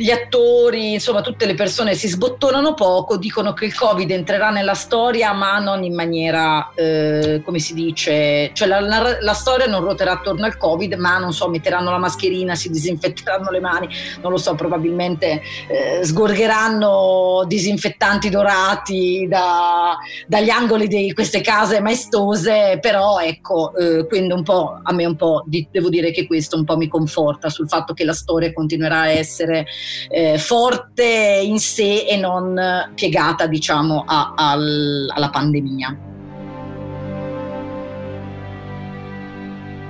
gli 0.00 0.10
attori, 0.10 0.92
insomma 0.92 1.22
tutte 1.22 1.44
le 1.44 1.54
persone 1.54 1.96
si 1.96 2.06
sbottonano 2.06 2.74
poco, 2.74 3.16
dicono 3.16 3.52
che 3.52 3.64
il 3.64 3.74
Covid 3.74 4.08
entrerà 4.12 4.50
nella 4.50 4.74
storia 4.74 5.32
ma 5.32 5.58
non 5.58 5.82
in 5.82 5.92
maniera, 5.92 6.70
eh, 6.76 7.42
come 7.44 7.58
si 7.58 7.74
dice, 7.74 8.52
cioè 8.52 8.68
la, 8.68 8.78
la, 8.78 9.16
la, 9.20 9.32
storia 9.32 9.66
non 9.66 9.80
ruoterà 9.80 10.12
attorno 10.12 10.44
al 10.44 10.56
Covid 10.56 10.92
ma 10.92 11.18
non 11.18 11.32
so, 11.32 11.48
metteranno 11.48 11.90
la 11.90 11.98
mascherina, 11.98 12.54
si 12.54 12.70
disinfetteranno 12.70 13.50
le 13.50 13.58
mani, 13.58 13.88
non 14.22 14.30
lo 14.30 14.36
so, 14.36 14.54
probabilmente 14.54 15.42
eh, 15.66 16.04
sgorgeranno 16.04 17.42
disinfettanti 17.48 18.30
dorati 18.30 19.26
da, 19.28 19.98
dagli 20.28 20.50
angoli 20.50 20.86
di 20.86 21.12
queste 21.12 21.40
case 21.40 21.80
maestose, 21.80 22.78
però 22.80 23.18
ecco, 23.18 23.74
eh, 23.74 24.06
quindi 24.06 24.32
un 24.32 24.44
po', 24.44 24.78
a 24.80 24.92
me 24.92 25.06
un 25.06 25.16
po', 25.16 25.42
di, 25.44 25.66
devo 25.68 25.88
dire 25.88 26.12
che 26.12 26.24
questo 26.28 26.56
un 26.56 26.62
po' 26.62 26.76
mi 26.76 26.86
conforta 26.86 27.48
sul 27.48 27.66
fatto 27.66 27.94
che 27.94 28.04
la 28.04 28.12
storia 28.12 28.52
continuerà 28.52 29.00
a 29.00 29.10
essere 29.10 29.66
eh, 30.08 30.38
forte 30.38 31.40
in 31.42 31.58
sé 31.58 32.06
e 32.06 32.16
non 32.16 32.90
piegata 32.94 33.46
diciamo 33.46 34.04
a, 34.06 34.34
al, 34.36 35.10
alla 35.14 35.30
pandemia. 35.30 35.98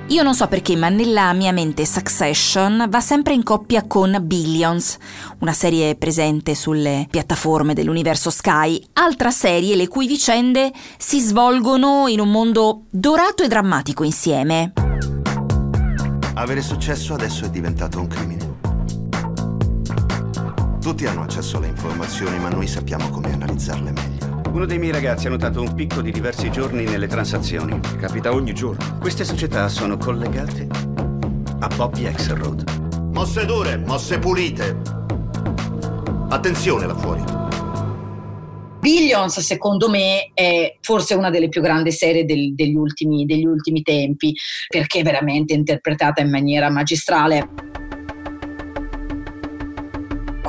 Io 0.09 0.23
non 0.23 0.33
so 0.33 0.47
perché, 0.47 0.75
ma 0.75 0.89
nella 0.89 1.31
mia 1.33 1.51
mente 1.51 1.85
Succession 1.85 2.87
va 2.89 2.99
sempre 2.99 3.35
in 3.35 3.43
coppia 3.43 3.85
con 3.85 4.17
Billions, 4.23 4.97
una 5.41 5.53
serie 5.53 5.95
presente 5.97 6.55
sulle 6.55 7.05
piattaforme 7.07 7.75
dell'universo 7.75 8.31
Sky, 8.31 8.81
altra 8.93 9.29
serie 9.29 9.75
le 9.75 9.87
cui 9.87 10.07
vicende 10.07 10.71
si 10.97 11.19
svolgono 11.19 12.07
in 12.07 12.19
un 12.21 12.31
mondo 12.31 12.85
dorato 12.89 13.43
e 13.43 13.47
drammatico 13.47 14.03
insieme. 14.03 14.73
Avere 16.33 16.63
successo 16.63 17.13
adesso 17.13 17.45
è 17.45 17.49
diventato 17.51 17.99
un 17.99 18.07
crimine. 18.07 18.48
Tutti 20.89 21.05
hanno 21.05 21.21
accesso 21.21 21.57
alle 21.57 21.67
informazioni, 21.67 22.39
ma 22.39 22.49
noi 22.49 22.65
sappiamo 22.65 23.09
come 23.09 23.31
analizzarle 23.31 23.91
meglio. 23.91 24.41
Uno 24.51 24.65
dei 24.65 24.79
miei 24.79 24.91
ragazzi 24.91 25.27
ha 25.27 25.29
notato 25.29 25.61
un 25.61 25.75
picco 25.75 26.01
di 26.01 26.11
diversi 26.11 26.49
giorni 26.49 26.83
nelle 26.83 27.05
transazioni. 27.05 27.79
Capita 27.99 28.33
ogni 28.33 28.55
giorno. 28.55 28.97
Queste 28.97 29.23
società 29.23 29.69
sono 29.69 29.97
collegate 29.97 30.67
a 31.59 31.67
Bobby 31.75 32.07
Axelrod. 32.07 33.11
Mosse 33.13 33.45
dure, 33.45 33.77
mosse 33.77 34.17
pulite. 34.17 34.77
Attenzione 36.29 36.87
là 36.87 36.95
fuori. 36.95 37.23
Billions, 38.79 39.39
secondo 39.41 39.91
me, 39.91 40.31
è 40.33 40.75
forse 40.81 41.13
una 41.13 41.29
delle 41.29 41.49
più 41.49 41.61
grandi 41.61 41.91
serie 41.91 42.25
del, 42.25 42.55
degli, 42.55 42.75
ultimi, 42.75 43.25
degli 43.25 43.45
ultimi 43.45 43.83
tempi, 43.83 44.35
perché 44.67 45.01
è 45.01 45.03
veramente 45.03 45.53
interpretata 45.53 46.19
in 46.21 46.31
maniera 46.31 46.71
magistrale 46.71 47.47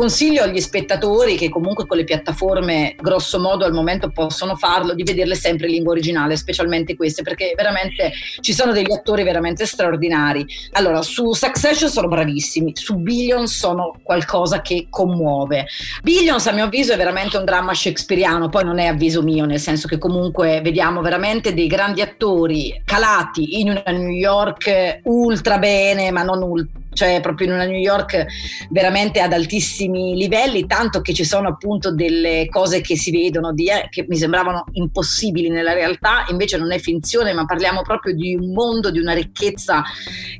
consiglio 0.01 0.45
agli 0.45 0.61
spettatori 0.61 1.37
che 1.37 1.51
comunque 1.51 1.87
con 1.87 1.99
le 1.99 2.05
piattaforme 2.05 2.95
grosso 2.99 3.39
modo 3.39 3.67
al 3.67 3.75
momento 3.75 4.09
possono 4.09 4.57
farlo 4.57 4.95
di 4.95 5.03
vederle 5.03 5.35
sempre 5.35 5.67
in 5.67 5.75
lingua 5.75 5.93
originale, 5.93 6.39
specialmente 6.39 6.97
queste, 6.97 7.21
perché 7.21 7.53
veramente 7.55 8.11
ci 8.41 8.55
sono 8.55 8.73
degli 8.73 8.91
attori 8.91 9.25
veramente 9.25 9.67
straordinari. 9.67 10.47
Allora, 10.73 11.03
su 11.03 11.35
Succession 11.35 11.91
sono 11.91 12.09
bravissimi, 12.09 12.73
su 12.75 12.97
Billions 12.97 13.55
sono 13.55 13.95
qualcosa 14.03 14.63
che 14.63 14.87
commuove. 14.89 15.67
Billions 16.03 16.47
a 16.47 16.53
mio 16.53 16.65
avviso 16.65 16.95
è 16.95 16.97
veramente 16.97 17.37
un 17.37 17.45
dramma 17.45 17.75
shakespeariano, 17.75 18.49
poi 18.49 18.65
non 18.65 18.79
è 18.79 18.87
avviso 18.87 19.21
mio, 19.21 19.45
nel 19.45 19.61
senso 19.61 19.87
che 19.87 19.99
comunque 19.99 20.63
vediamo 20.63 21.03
veramente 21.03 21.53
dei 21.53 21.67
grandi 21.67 22.01
attori 22.01 22.81
calati 22.87 23.61
in 23.61 23.69
una 23.69 23.99
New 23.99 24.09
York 24.09 25.01
ultra 25.03 25.59
bene, 25.59 26.11
ma 26.11 26.23
non 26.23 26.41
ultra 26.41 26.81
cioè 27.01 27.21
proprio 27.21 27.47
in 27.47 27.55
una 27.55 27.65
New 27.65 27.79
York 27.79 28.27
veramente 28.69 29.21
ad 29.21 29.33
altissimi 29.33 30.15
livelli, 30.17 30.67
tanto 30.67 31.01
che 31.01 31.15
ci 31.15 31.25
sono 31.25 31.49
appunto 31.49 31.95
delle 31.95 32.47
cose 32.51 32.83
che 32.83 32.95
si 32.95 33.11
vedono 33.11 33.55
di, 33.55 33.69
eh, 33.69 33.89
che 33.89 34.05
mi 34.07 34.19
sembravano 34.19 34.65
impossibili 34.73 35.49
nella 35.49 35.73
realtà, 35.73 36.27
invece 36.29 36.59
non 36.59 36.73
è 36.73 36.79
finzione, 36.79 37.33
ma 37.33 37.47
parliamo 37.47 37.81
proprio 37.81 38.15
di 38.15 38.35
un 38.35 38.53
mondo, 38.53 38.91
di 38.91 38.99
una 38.99 39.15
ricchezza 39.15 39.83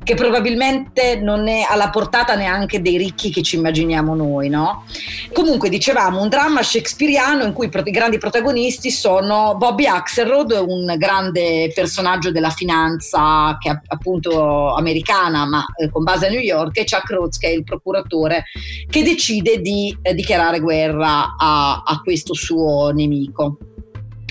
che 0.03 0.13
probabilmente 0.13 1.15
non 1.15 1.47
è 1.47 1.65
alla 1.67 1.89
portata 1.89 2.35
neanche 2.35 2.79
dei 2.79 2.97
ricchi 2.97 3.31
che 3.31 3.41
ci 3.41 3.55
immaginiamo 3.55 4.13
noi, 4.13 4.47
no? 4.49 4.85
Comunque 5.33 5.67
dicevamo 5.69 6.21
un 6.21 6.29
dramma 6.29 6.61
shakespeariano 6.61 7.43
in 7.43 7.53
cui 7.53 7.71
i 7.73 7.91
grandi 7.91 8.19
protagonisti 8.19 8.91
sono 8.91 9.55
Bobby 9.57 9.87
Axelrod, 9.87 10.63
un 10.67 10.93
grande 10.97 11.71
personaggio 11.73 12.31
della 12.31 12.51
finanza 12.51 13.57
che 13.59 13.71
è 13.71 13.79
appunto 13.87 14.75
americana, 14.75 15.45
ma 15.47 15.65
eh, 15.75 15.89
con 15.89 16.03
base 16.03 16.27
a 16.27 16.29
New 16.29 16.39
York 16.39 16.49
York 16.51 16.77
e 16.77 16.85
Chuck 16.85 17.09
Rhodes 17.09 17.37
che 17.37 17.47
è 17.47 17.51
il 17.51 17.63
procuratore 17.63 18.45
che 18.89 19.03
decide 19.03 19.61
di 19.61 19.95
eh, 20.01 20.13
dichiarare 20.13 20.59
guerra 20.59 21.35
a, 21.37 21.83
a 21.85 22.01
questo 22.01 22.33
suo 22.33 22.91
nemico. 22.91 23.57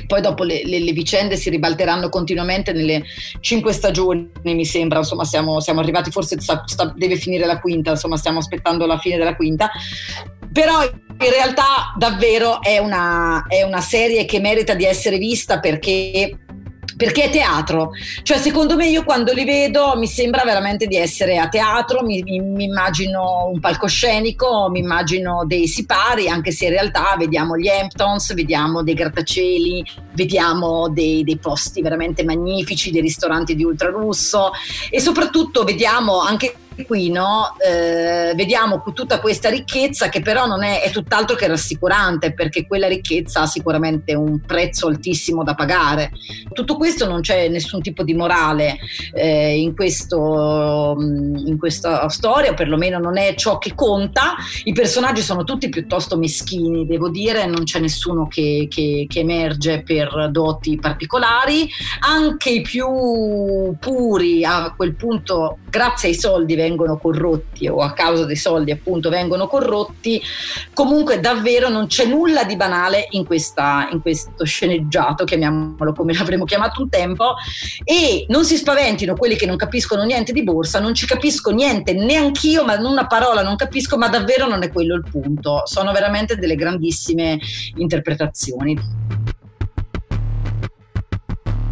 Poi 0.06 0.20
dopo 0.20 0.42
le, 0.42 0.62
le, 0.64 0.80
le, 0.80 0.90
vicende 0.90 1.36
si 1.36 1.50
ribalteranno 1.50 2.08
continuamente 2.08 2.72
nelle 2.72 3.04
cinque 3.38 3.72
stagioni, 3.72 4.28
mi 4.42 4.64
sembra, 4.64 4.98
insomma 4.98 5.24
siamo, 5.24 5.60
siamo 5.60 5.78
arrivati, 5.78 6.10
forse 6.10 6.40
sta, 6.40 6.64
sta, 6.66 6.92
deve 6.96 7.14
finire 7.14 7.46
la 7.46 7.60
quinta, 7.60 7.92
insomma 7.92 8.16
stiamo 8.16 8.38
aspettando 8.38 8.86
la 8.86 8.98
fine 8.98 9.18
della 9.18 9.36
quinta, 9.36 9.70
però 10.52 10.82
in 10.82 11.30
realtà 11.30 11.94
davvero 11.96 12.60
è 12.60 12.78
una, 12.78 13.46
è 13.46 13.62
una 13.62 13.80
serie 13.80 14.24
che 14.24 14.40
merita 14.40 14.74
di 14.74 14.84
essere 14.84 15.16
vista 15.16 15.60
perché 15.60 16.36
perché 17.00 17.24
è 17.24 17.30
teatro. 17.30 17.92
Cioè, 18.22 18.36
secondo 18.36 18.76
me, 18.76 18.86
io 18.90 19.04
quando 19.04 19.32
li 19.32 19.46
vedo 19.46 19.94
mi 19.96 20.06
sembra 20.06 20.44
veramente 20.44 20.86
di 20.86 20.96
essere 20.96 21.38
a 21.38 21.48
teatro, 21.48 22.02
mi, 22.04 22.22
mi, 22.22 22.40
mi 22.40 22.64
immagino 22.64 23.48
un 23.50 23.58
palcoscenico, 23.58 24.68
mi 24.68 24.80
immagino 24.80 25.44
dei 25.46 25.66
sipari, 25.66 26.28
anche 26.28 26.52
se 26.52 26.66
in 26.66 26.72
realtà 26.72 27.16
vediamo 27.16 27.56
gli 27.56 27.68
Hamptons, 27.68 28.34
vediamo 28.34 28.82
dei 28.82 28.92
grattacieli, 28.92 29.82
vediamo 30.12 30.90
dei, 30.90 31.24
dei 31.24 31.38
posti 31.38 31.80
veramente 31.80 32.22
magnifici, 32.22 32.90
dei 32.90 33.00
ristoranti 33.00 33.54
di 33.54 33.64
ultralusso 33.64 34.50
e 34.90 35.00
soprattutto 35.00 35.64
vediamo 35.64 36.20
anche 36.20 36.54
qui 36.84 37.10
no, 37.10 37.56
eh, 37.58 38.32
vediamo 38.34 38.82
tutta 38.92 39.20
questa 39.20 39.48
ricchezza 39.48 40.08
che 40.08 40.20
però 40.20 40.46
non 40.46 40.62
è, 40.62 40.82
è, 40.82 40.90
tutt'altro 40.90 41.36
che 41.36 41.46
rassicurante 41.46 42.32
perché 42.32 42.66
quella 42.66 42.88
ricchezza 42.88 43.42
ha 43.42 43.46
sicuramente 43.46 44.14
un 44.14 44.40
prezzo 44.40 44.88
altissimo 44.88 45.44
da 45.44 45.54
pagare. 45.54 46.10
Tutto 46.52 46.76
questo 46.76 47.06
non 47.06 47.20
c'è 47.20 47.48
nessun 47.48 47.80
tipo 47.80 48.02
di 48.02 48.14
morale 48.14 48.78
eh, 49.12 49.58
in, 49.58 49.74
questo, 49.74 50.96
mm, 50.98 51.46
in 51.46 51.58
questa 51.58 52.08
storia, 52.08 52.54
perlomeno 52.54 52.98
non 52.98 53.16
è 53.16 53.34
ciò 53.34 53.58
che 53.58 53.74
conta. 53.74 54.34
I 54.64 54.72
personaggi 54.72 55.22
sono 55.22 55.44
tutti 55.44 55.68
piuttosto 55.68 56.16
meschini, 56.16 56.86
devo 56.86 57.08
dire, 57.08 57.46
non 57.46 57.64
c'è 57.64 57.78
nessuno 57.78 58.26
che, 58.26 58.66
che, 58.68 59.06
che 59.08 59.20
emerge 59.20 59.82
per 59.82 60.28
doti 60.30 60.76
particolari, 60.76 61.68
anche 62.00 62.50
i 62.50 62.62
più 62.62 63.76
puri 63.78 64.44
a 64.44 64.74
quel 64.76 64.94
punto, 64.94 65.58
grazie 65.68 66.08
ai 66.08 66.14
soldi, 66.14 66.54
vengono 66.54 66.69
vengono 66.70 66.98
corrotti 66.98 67.68
o 67.68 67.80
a 67.80 67.92
causa 67.92 68.24
dei 68.24 68.36
soldi 68.36 68.70
appunto 68.70 69.10
vengono 69.10 69.48
corrotti, 69.48 70.22
comunque 70.72 71.20
davvero 71.20 71.68
non 71.68 71.86
c'è 71.86 72.04
nulla 72.04 72.44
di 72.44 72.56
banale 72.56 73.06
in, 73.10 73.24
questa, 73.24 73.88
in 73.90 74.00
questo 74.00 74.44
sceneggiato, 74.44 75.24
chiamiamolo 75.24 75.92
come 75.92 76.14
l'avremmo 76.14 76.44
chiamato 76.44 76.80
un 76.80 76.88
tempo, 76.88 77.34
e 77.84 78.24
non 78.28 78.44
si 78.44 78.56
spaventino 78.56 79.14
quelli 79.14 79.36
che 79.36 79.46
non 79.46 79.56
capiscono 79.56 80.04
niente 80.04 80.32
di 80.32 80.44
borsa, 80.44 80.78
non 80.78 80.94
ci 80.94 81.06
capisco 81.06 81.50
niente 81.50 81.92
neanch'io, 81.92 82.64
ma 82.64 82.74
una 82.80 83.06
parola 83.06 83.42
non 83.42 83.56
capisco, 83.56 83.96
ma 83.96 84.08
davvero 84.08 84.46
non 84.46 84.62
è 84.62 84.70
quello 84.70 84.94
il 84.94 85.04
punto, 85.10 85.62
sono 85.64 85.92
veramente 85.92 86.36
delle 86.36 86.54
grandissime 86.54 87.38
interpretazioni. 87.76 89.29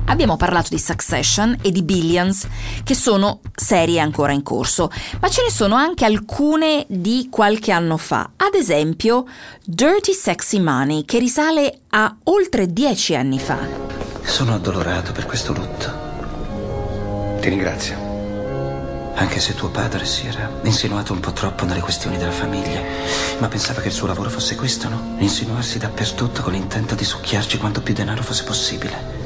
Abbiamo 0.09 0.37
parlato 0.37 0.69
di 0.71 0.79
Succession 0.79 1.59
e 1.61 1.71
di 1.71 1.83
Billions, 1.83 2.47
che 2.83 2.95
sono 2.95 3.41
serie 3.55 4.01
ancora 4.01 4.33
in 4.33 4.43
corso, 4.43 4.91
ma 5.21 5.29
ce 5.29 5.43
ne 5.43 5.51
sono 5.51 5.75
anche 5.75 6.07
alcune 6.07 6.87
di 6.89 7.29
qualche 7.31 7.73
anno 7.73 7.99
fa. 7.99 8.31
Ad 8.37 8.55
esempio, 8.55 9.27
Dirty 9.65 10.15
Sexy 10.15 10.61
Money, 10.61 11.05
che 11.05 11.19
risale 11.19 11.81
a 11.91 12.17
oltre 12.25 12.73
dieci 12.73 13.15
anni 13.15 13.39
fa. 13.39 13.59
Sono 14.25 14.55
addolorato 14.55 15.13
per 15.13 15.27
questo 15.27 15.53
lutto. 15.53 16.07
Ti 17.41 17.49
ringrazio. 17.51 18.07
Anche 19.15 19.41
se 19.41 19.55
tuo 19.55 19.69
padre 19.69 20.07
si 20.07 20.27
era 20.27 20.61
insinuato 20.63 21.13
un 21.13 21.21
po' 21.21 21.33
troppo 21.33 21.67
nelle 21.67 21.81
questioni 21.81 22.17
della 22.17 22.31
famiglia, 22.31 22.81
ma 23.41 23.49
pensava 23.49 23.83
che 23.83 23.89
il 23.89 23.95
suo 23.95 24.07
lavoro 24.07 24.31
fosse 24.31 24.55
questo, 24.55 24.89
no? 24.89 25.17
Insinuarsi 25.19 25.79
dappertutto 25.79 26.41
con 26.41 26.53
l'intento 26.53 26.95
di 26.95 27.05
succhiarci 27.05 27.59
quanto 27.59 27.83
più 27.83 27.93
denaro 27.93 28.23
fosse 28.23 28.45
possibile. 28.45 29.18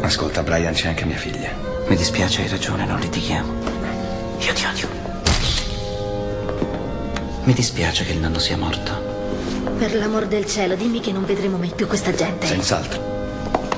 Ascolta, 0.00 0.42
Brian, 0.42 0.72
c'è 0.72 0.88
anche 0.88 1.04
mia 1.04 1.16
figlia. 1.16 1.50
Mi 1.86 1.96
dispiace, 1.96 2.42
hai 2.42 2.48
ragione, 2.48 2.86
non 2.86 2.98
litighiamo. 2.98 3.52
Io 4.38 4.52
ti 4.52 4.64
odio. 4.64 4.88
Mi 7.44 7.52
dispiace 7.52 8.04
che 8.04 8.12
il 8.12 8.18
nonno 8.18 8.38
sia 8.38 8.56
morto. 8.56 9.06
Per 9.78 9.94
l'amor 9.94 10.26
del 10.26 10.46
cielo, 10.46 10.74
dimmi 10.74 11.00
che 11.00 11.12
non 11.12 11.24
vedremo 11.24 11.56
mai 11.56 11.72
più 11.74 11.86
questa 11.86 12.12
gente. 12.14 12.46
Senz'altro. 12.46 13.16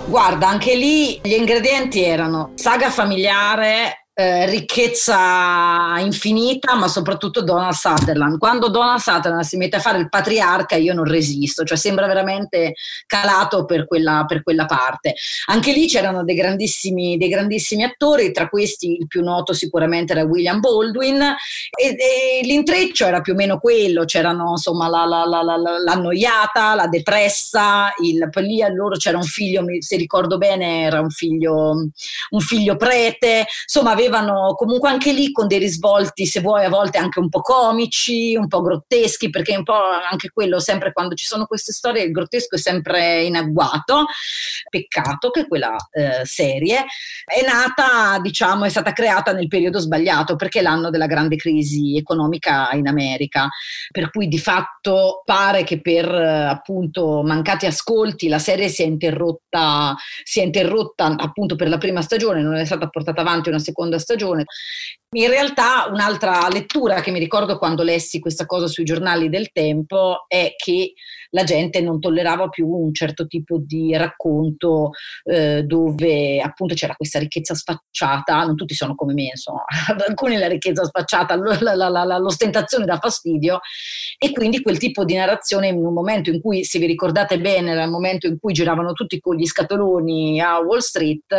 Guarda, 0.06 0.48
anche 0.48 0.74
lì 0.74 1.20
gli 1.22 1.34
ingredienti 1.34 2.02
erano 2.02 2.52
saga 2.56 2.90
familiare, 2.90 4.08
eh, 4.20 4.44
ricchezza 4.46 5.96
infinita, 5.98 6.74
ma 6.74 6.88
soprattutto 6.88 7.42
Donald 7.42 7.72
Sutherland. 7.72 8.36
Quando 8.36 8.68
Donald 8.68 9.00
Sutherland 9.00 9.44
si 9.44 9.56
mette 9.56 9.76
a 9.76 9.80
fare 9.80 9.98
il 9.98 10.10
patriarca, 10.10 10.76
io 10.76 10.92
non 10.92 11.04
resisto, 11.04 11.64
cioè 11.64 11.78
sembra 11.78 12.06
veramente 12.06 12.74
calato 13.06 13.64
per 13.64 13.86
quella, 13.86 14.24
per 14.26 14.42
quella 14.42 14.66
parte. 14.66 15.14
Anche 15.46 15.72
lì 15.72 15.86
c'erano 15.86 16.22
dei 16.22 16.34
grandissimi, 16.34 17.16
dei 17.16 17.28
grandissimi, 17.28 17.82
attori, 17.82 18.30
tra 18.32 18.48
questi 18.48 18.98
il 18.98 19.06
più 19.06 19.22
noto 19.22 19.54
sicuramente 19.54 20.12
era 20.12 20.24
William 20.24 20.60
Baldwin, 20.60 21.22
e, 21.22 21.96
e 21.96 22.40
l'intreccio 22.42 23.06
era 23.06 23.22
più 23.22 23.32
o 23.32 23.36
meno 23.36 23.58
quello, 23.58 24.04
c'erano 24.04 24.50
insomma 24.50 24.88
la, 24.88 25.06
la, 25.06 25.24
la, 25.24 25.42
l'annoiata, 25.84 26.74
la 26.74 26.88
depressa, 26.88 27.92
il, 28.02 28.28
lì 28.40 28.62
a 28.62 28.68
loro 28.68 28.96
c'era 28.96 29.16
un 29.16 29.24
figlio, 29.24 29.64
se 29.78 29.96
ricordo 29.96 30.36
bene, 30.36 30.82
era 30.82 31.00
un 31.00 31.10
figlio, 31.10 31.70
un 32.30 32.40
figlio 32.40 32.76
prete, 32.76 33.46
insomma 33.62 33.92
aveva 33.92 34.09
avevano 34.10 34.54
comunque 34.54 34.90
anche 34.90 35.12
lì 35.12 35.30
con 35.30 35.46
dei 35.46 35.58
risvolti, 35.58 36.26
se 36.26 36.40
vuoi, 36.40 36.64
a 36.64 36.68
volte 36.68 36.98
anche 36.98 37.20
un 37.20 37.28
po' 37.28 37.40
comici, 37.40 38.34
un 38.34 38.48
po' 38.48 38.60
grotteschi, 38.60 39.30
perché 39.30 39.56
un 39.56 39.62
po' 39.62 39.80
anche 40.10 40.30
quello, 40.30 40.58
sempre 40.58 40.92
quando 40.92 41.14
ci 41.14 41.24
sono 41.24 41.46
queste 41.46 41.72
storie, 41.72 42.02
il 42.02 42.10
grottesco 42.10 42.56
è 42.56 42.58
sempre 42.58 43.22
in 43.22 43.36
agguato. 43.36 44.06
Peccato 44.68 45.30
che 45.30 45.46
quella 45.46 45.76
eh, 45.92 46.24
serie 46.24 46.84
è 47.24 47.44
nata, 47.44 48.18
diciamo, 48.20 48.64
è 48.64 48.68
stata 48.68 48.92
creata 48.92 49.32
nel 49.32 49.48
periodo 49.48 49.78
sbagliato, 49.78 50.36
perché 50.36 50.58
è 50.58 50.62
l'anno 50.62 50.90
della 50.90 51.06
grande 51.06 51.36
crisi 51.36 51.96
economica 51.96 52.70
in 52.72 52.88
America, 52.88 53.48
per 53.90 54.10
cui 54.10 54.28
di 54.28 54.38
fatto 54.38 55.22
pare 55.24 55.64
che 55.64 55.80
per 55.80 56.08
appunto 56.10 57.22
mancati 57.22 57.66
ascolti 57.66 58.28
la 58.28 58.38
serie 58.38 58.68
si 58.68 58.82
è 58.82 58.86
interrotta, 58.86 59.94
si 60.24 60.40
è 60.40 60.42
interrotta 60.42 61.14
appunto 61.16 61.54
per 61.54 61.68
la 61.68 61.78
prima 61.78 62.02
stagione, 62.02 62.42
non 62.42 62.56
è 62.56 62.64
stata 62.64 62.88
portata 62.88 63.20
avanti 63.20 63.48
una 63.48 63.58
seconda 63.58 63.89
stagione. 63.98 64.44
In 65.12 65.26
realtà 65.26 65.88
un'altra 65.90 66.46
lettura 66.48 67.00
che 67.00 67.10
mi 67.10 67.18
ricordo 67.18 67.58
quando 67.58 67.82
lessi 67.82 68.20
questa 68.20 68.46
cosa 68.46 68.68
sui 68.68 68.84
giornali 68.84 69.28
del 69.28 69.50
tempo 69.50 70.24
è 70.28 70.54
che 70.56 70.92
la 71.30 71.42
gente 71.42 71.80
non 71.80 71.98
tollerava 71.98 72.48
più 72.48 72.68
un 72.68 72.94
certo 72.94 73.26
tipo 73.26 73.58
di 73.58 73.96
racconto 73.96 74.90
eh, 75.24 75.62
dove 75.64 76.40
appunto 76.40 76.74
c'era 76.74 76.94
questa 76.94 77.18
ricchezza 77.18 77.54
sfacciata, 77.54 78.44
non 78.44 78.54
tutti 78.54 78.74
sono 78.74 78.94
come 78.94 79.12
me, 79.12 79.30
insomma, 79.30 79.64
ad 79.88 80.00
alcuni 80.06 80.36
la 80.36 80.46
ricchezza 80.46 80.84
sfacciata, 80.84 81.36
la, 81.36 81.74
la, 81.74 81.88
la, 81.88 82.18
l'ostentazione 82.18 82.84
dà 82.84 82.98
fastidio 82.98 83.60
e 84.16 84.30
quindi 84.30 84.62
quel 84.62 84.78
tipo 84.78 85.04
di 85.04 85.14
narrazione 85.14 85.68
in 85.68 85.84
un 85.84 85.92
momento 85.92 86.30
in 86.30 86.40
cui, 86.40 86.64
se 86.64 86.78
vi 86.78 86.86
ricordate 86.86 87.40
bene, 87.40 87.72
era 87.72 87.82
il 87.82 87.90
momento 87.90 88.28
in 88.28 88.38
cui 88.38 88.52
giravano 88.52 88.92
tutti 88.92 89.18
con 89.18 89.34
gli 89.34 89.46
scatoloni 89.46 90.40
a 90.40 90.58
Wall 90.58 90.78
Street, 90.78 91.34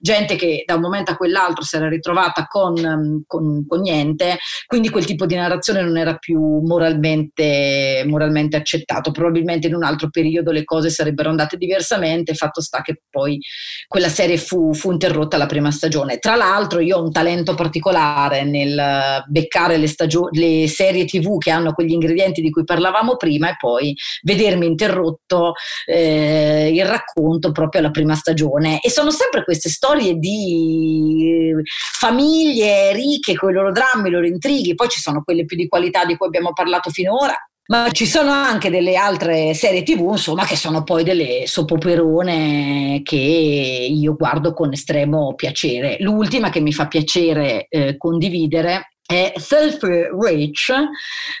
gente 0.00 0.36
che 0.36 0.62
da 0.64 0.74
un 0.74 0.80
momento 0.80 1.10
a 1.12 1.16
quell'altro 1.16 1.64
si 1.64 1.74
era 1.76 1.88
ritrovata 1.88 2.46
con 2.46 3.15
con, 3.26 3.46
con, 3.46 3.66
con, 3.66 3.80
niente, 3.80 4.38
quindi 4.66 4.90
quel 4.90 5.04
tipo 5.04 5.26
di 5.26 5.34
narrazione 5.34 5.82
non 5.82 5.96
era 5.96 6.16
più 6.16 6.60
moralmente, 6.64 8.04
moralmente 8.06 8.56
accettato. 8.56 9.10
Probabilmente 9.10 9.66
in 9.68 9.74
un 9.74 9.84
altro 9.84 10.08
periodo 10.10 10.50
le 10.50 10.64
cose 10.64 10.90
sarebbero 10.90 11.30
andate 11.30 11.56
diversamente, 11.56 12.34
fatto 12.34 12.60
sta 12.60 12.82
che 12.82 13.02
poi 13.08 13.38
quella 13.86 14.08
serie 14.08 14.38
fu, 14.38 14.74
fu 14.74 14.90
interrotta 14.90 15.36
la 15.36 15.46
prima 15.46 15.70
stagione. 15.70 16.18
Tra 16.18 16.34
l'altro 16.34 16.80
io 16.80 16.98
ho 16.98 17.02
un 17.02 17.12
talento 17.12 17.54
particolare 17.54 18.44
nel 18.44 19.22
beccare 19.26 19.76
le, 19.76 19.86
stagio- 19.86 20.28
le 20.32 20.68
serie 20.68 21.04
tv 21.04 21.38
che 21.38 21.50
hanno 21.50 21.72
quegli 21.72 21.92
ingredienti 21.92 22.40
di 22.40 22.50
cui 22.50 22.64
parlavamo 22.64 23.16
prima 23.16 23.50
e 23.50 23.56
poi 23.58 23.94
vedermi 24.22 24.66
interrotto 24.66 25.54
eh, 25.86 26.70
il 26.72 26.84
racconto 26.84 27.52
proprio 27.52 27.80
alla 27.80 27.90
prima 27.90 28.14
stagione. 28.14 28.80
E 28.80 28.90
sono 28.90 29.10
sempre 29.10 29.44
queste 29.44 29.68
storie 29.68 30.14
di 30.14 31.52
famiglie 31.98 32.92
ricche 32.92 33.05
con 33.36 33.50
i 33.50 33.54
loro 33.54 33.72
drammi, 33.72 34.08
i 34.08 34.10
loro 34.10 34.26
intrighi, 34.26 34.74
poi 34.74 34.88
ci 34.88 35.00
sono 35.00 35.22
quelle 35.22 35.44
più 35.44 35.56
di 35.56 35.68
qualità 35.68 36.04
di 36.04 36.16
cui 36.16 36.26
abbiamo 36.26 36.52
parlato 36.52 36.90
finora, 36.90 37.34
ma 37.68 37.90
ci 37.90 38.06
sono 38.06 38.30
anche 38.30 38.70
delle 38.70 38.94
altre 38.96 39.52
serie 39.54 39.82
tv, 39.82 40.10
insomma, 40.12 40.44
che 40.44 40.54
sono 40.54 40.84
poi 40.84 41.02
delle 41.02 41.46
sopoperone 41.46 43.00
che 43.02 43.16
io 43.16 44.14
guardo 44.14 44.52
con 44.52 44.72
estremo 44.72 45.34
piacere. 45.34 45.96
L'ultima 45.98 46.50
che 46.50 46.60
mi 46.60 46.72
fa 46.72 46.86
piacere 46.86 47.66
eh, 47.68 47.96
condividere 47.96 48.95
è 49.06 49.32
Self 49.36 49.82
Rich, 49.82 50.72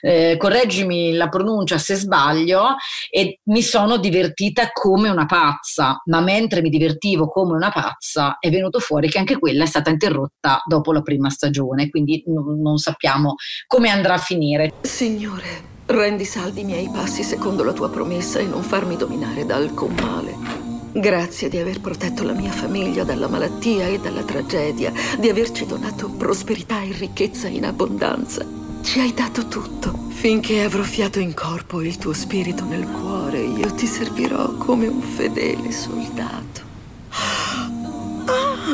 eh, 0.00 0.36
correggimi 0.38 1.12
la 1.12 1.28
pronuncia 1.28 1.78
se 1.78 1.96
sbaglio, 1.96 2.76
e 3.10 3.40
mi 3.44 3.62
sono 3.62 3.96
divertita 3.98 4.70
come 4.72 5.08
una 5.08 5.26
pazza, 5.26 6.00
ma 6.06 6.20
mentre 6.20 6.62
mi 6.62 6.70
divertivo 6.70 7.28
come 7.28 7.54
una 7.54 7.70
pazza 7.70 8.38
è 8.38 8.50
venuto 8.50 8.78
fuori 8.78 9.08
che 9.08 9.18
anche 9.18 9.38
quella 9.38 9.64
è 9.64 9.66
stata 9.66 9.90
interrotta 9.90 10.62
dopo 10.64 10.92
la 10.92 11.02
prima 11.02 11.28
stagione, 11.28 11.90
quindi 11.90 12.22
non, 12.26 12.60
non 12.60 12.78
sappiamo 12.78 13.34
come 13.66 13.90
andrà 13.90 14.14
a 14.14 14.18
finire. 14.18 14.72
Signore, 14.82 15.74
Rendi 15.86 16.24
saldi 16.24 16.62
i 16.62 16.64
miei 16.64 16.90
passi 16.92 17.22
secondo 17.22 17.62
la 17.62 17.72
tua 17.72 17.88
promessa 17.88 18.40
e 18.40 18.44
non 18.44 18.62
farmi 18.62 18.96
dominare 18.96 19.46
da 19.46 19.54
alcun 19.54 19.94
male. 19.94 20.55
Grazie 20.98 21.50
di 21.50 21.58
aver 21.58 21.82
protetto 21.82 22.22
la 22.22 22.32
mia 22.32 22.50
famiglia 22.50 23.04
dalla 23.04 23.28
malattia 23.28 23.86
e 23.86 23.98
dalla 23.98 24.22
tragedia, 24.22 24.90
di 25.18 25.28
averci 25.28 25.66
donato 25.66 26.08
prosperità 26.08 26.80
e 26.80 26.92
ricchezza 26.92 27.48
in 27.48 27.66
abbondanza. 27.66 28.46
Ci 28.82 29.00
hai 29.00 29.12
dato 29.12 29.46
tutto. 29.46 29.92
Finché 30.08 30.62
avrò 30.62 30.82
fiato 30.82 31.20
in 31.20 31.34
corpo 31.34 31.82
e 31.82 31.88
il 31.88 31.98
tuo 31.98 32.14
spirito 32.14 32.64
nel 32.64 32.86
cuore, 32.86 33.40
io 33.40 33.74
ti 33.74 33.86
servirò 33.86 34.54
come 34.54 34.86
un 34.86 35.02
fedele 35.02 35.70
soldato. 35.70 36.62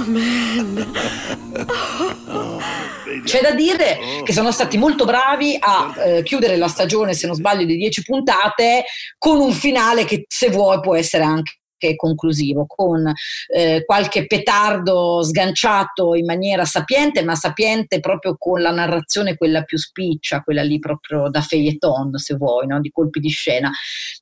Amen. 0.04 0.92
C'è 3.24 3.40
da 3.40 3.50
dire 3.50 3.98
che 4.22 4.32
sono 4.32 4.52
stati 4.52 4.78
molto 4.78 5.04
bravi 5.04 5.56
a 5.58 5.92
eh, 5.96 6.22
chiudere 6.22 6.56
la 6.56 6.68
stagione, 6.68 7.14
se 7.14 7.26
non 7.26 7.34
sbaglio, 7.34 7.64
di 7.64 7.76
10 7.76 8.04
puntate 8.04 8.84
con 9.18 9.40
un 9.40 9.50
finale 9.50 10.04
che 10.04 10.24
se 10.28 10.50
vuoi 10.50 10.78
può 10.78 10.94
essere 10.94 11.24
anche 11.24 11.56
anche 11.82 11.96
conclusivo, 11.96 12.64
con 12.66 13.12
eh, 13.48 13.82
qualche 13.84 14.26
petardo 14.26 15.22
sganciato 15.22 16.14
in 16.14 16.24
maniera 16.24 16.64
sapiente, 16.64 17.24
ma 17.24 17.34
sapiente 17.34 18.00
proprio 18.00 18.36
con 18.38 18.60
la 18.60 18.70
narrazione 18.70 19.36
quella 19.36 19.62
più 19.62 19.76
spiccia, 19.76 20.42
quella 20.42 20.62
lì 20.62 20.78
proprio 20.78 21.28
da 21.28 21.40
feuilleton, 21.40 22.16
se 22.16 22.34
vuoi, 22.36 22.66
no? 22.66 22.80
di 22.80 22.90
colpi 22.90 23.20
di 23.20 23.28
scena, 23.28 23.70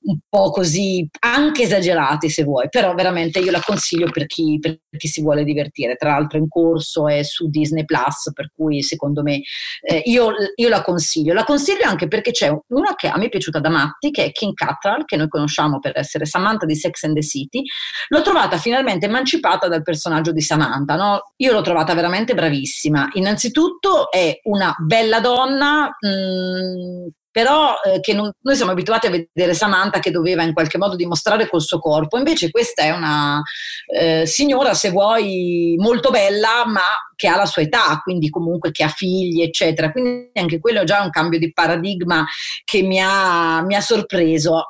un 0.03 0.19
po' 0.29 0.51
così, 0.51 1.07
anche 1.21 1.63
esagerati 1.63 2.31
se 2.31 2.45
vuoi, 2.45 2.69
però 2.71 2.95
veramente 2.95 3.39
io 3.39 3.51
la 3.51 3.63
consiglio 3.65 4.11
per 4.11 4.27
chi, 4.27 4.59
per 4.59 4.81
chi 4.97 5.09
si 5.09 5.21
vuole 5.21 5.45
divertire. 5.45 5.97
Tra 5.97 6.11
l'altro 6.11 6.39
in 6.39 6.49
corso 6.49 7.09
è 7.09 7.23
su 7.23 7.49
Disney 7.49 7.85
Plus, 7.85 8.33
per 8.33 8.51
cui 8.55 8.83
secondo 8.83 9.23
me 9.23 9.43
eh, 9.83 10.03
io, 10.05 10.33
io, 10.55 10.69
la 10.69 10.83
consiglio. 10.83 11.35
La 11.35 11.45
consiglio 11.45 11.85
anche 11.85 12.09
perché 12.09 12.31
c'è 12.31 12.49
una 12.69 12.95
che 12.95 13.09
a 13.09 13.19
me 13.19 13.27
è 13.27 13.29
piaciuta 13.29 13.61
da 13.61 13.69
matti, 13.69 14.11
che 14.11 14.25
è 14.25 14.33
King 14.33 14.55
Cattrall, 14.55 15.05
che 15.05 15.17
noi 15.17 15.29
conosciamo 15.29 15.79
per 15.79 15.93
essere 15.97 16.25
Samantha 16.25 16.67
di 16.67 16.75
Sex 16.75 17.03
and 17.05 17.15
the 17.15 17.23
City 17.23 17.50
City, 17.51 17.65
l'ho 18.09 18.23
trovata 18.23 18.57
finalmente 18.57 19.07
emancipata 19.07 19.69
dal 19.69 19.83
personaggio 19.83 20.33
di 20.33 20.41
Samantha. 20.41 20.95
No? 20.95 21.33
Io 21.37 21.53
l'ho 21.53 21.61
trovata 21.61 21.95
veramente 21.95 22.35
bravissima. 22.35 23.11
Innanzitutto 23.15 24.11
è 24.11 24.41
una 24.45 24.75
bella 24.79 25.21
donna. 25.21 25.97
Mh, 25.99 26.09
mm, 26.09 27.07
però 27.33 27.75
eh, 27.85 28.01
che 28.01 28.13
non, 28.13 28.29
noi 28.41 28.57
siamo 28.57 28.73
abituati 28.73 29.07
a 29.07 29.11
vedere 29.11 29.55
Samantha 29.55 30.01
che 30.01 30.11
doveva 30.11 30.43
in 30.43 30.53
qualche 30.53 30.79
modo 30.79 30.97
dimostrare 30.97 31.49
col 31.49 31.63
suo 31.63 31.79
corpo, 31.79 32.19
invece 32.19 32.51
questa 32.51 32.83
è 32.83 32.91
una 32.91 33.41
eh, 33.87 34.27
signora, 34.27 34.75
se 34.75 34.91
vuoi, 34.91 35.77
molto 35.79 36.11
bella, 36.11 36.67
ma 36.67 36.81
che 37.15 37.29
ha 37.29 37.37
la 37.37 37.47
sua 37.47 37.63
età, 37.63 38.01
quindi 38.03 38.31
comunque 38.31 38.73
che 38.73 38.83
ha 38.83 38.89
figli, 38.89 39.43
eccetera. 39.43 39.93
Quindi 39.93 40.31
anche 40.35 40.59
quello 40.59 40.81
è 40.81 40.85
già 40.85 41.03
un 41.03 41.11
cambio 41.11 41.39
di 41.39 41.53
paradigma 41.53 42.27
che 42.65 42.83
mi 42.83 43.01
ha, 43.01 43.63
mi 43.63 43.77
ha 43.77 43.81
sorpreso. 43.81 44.67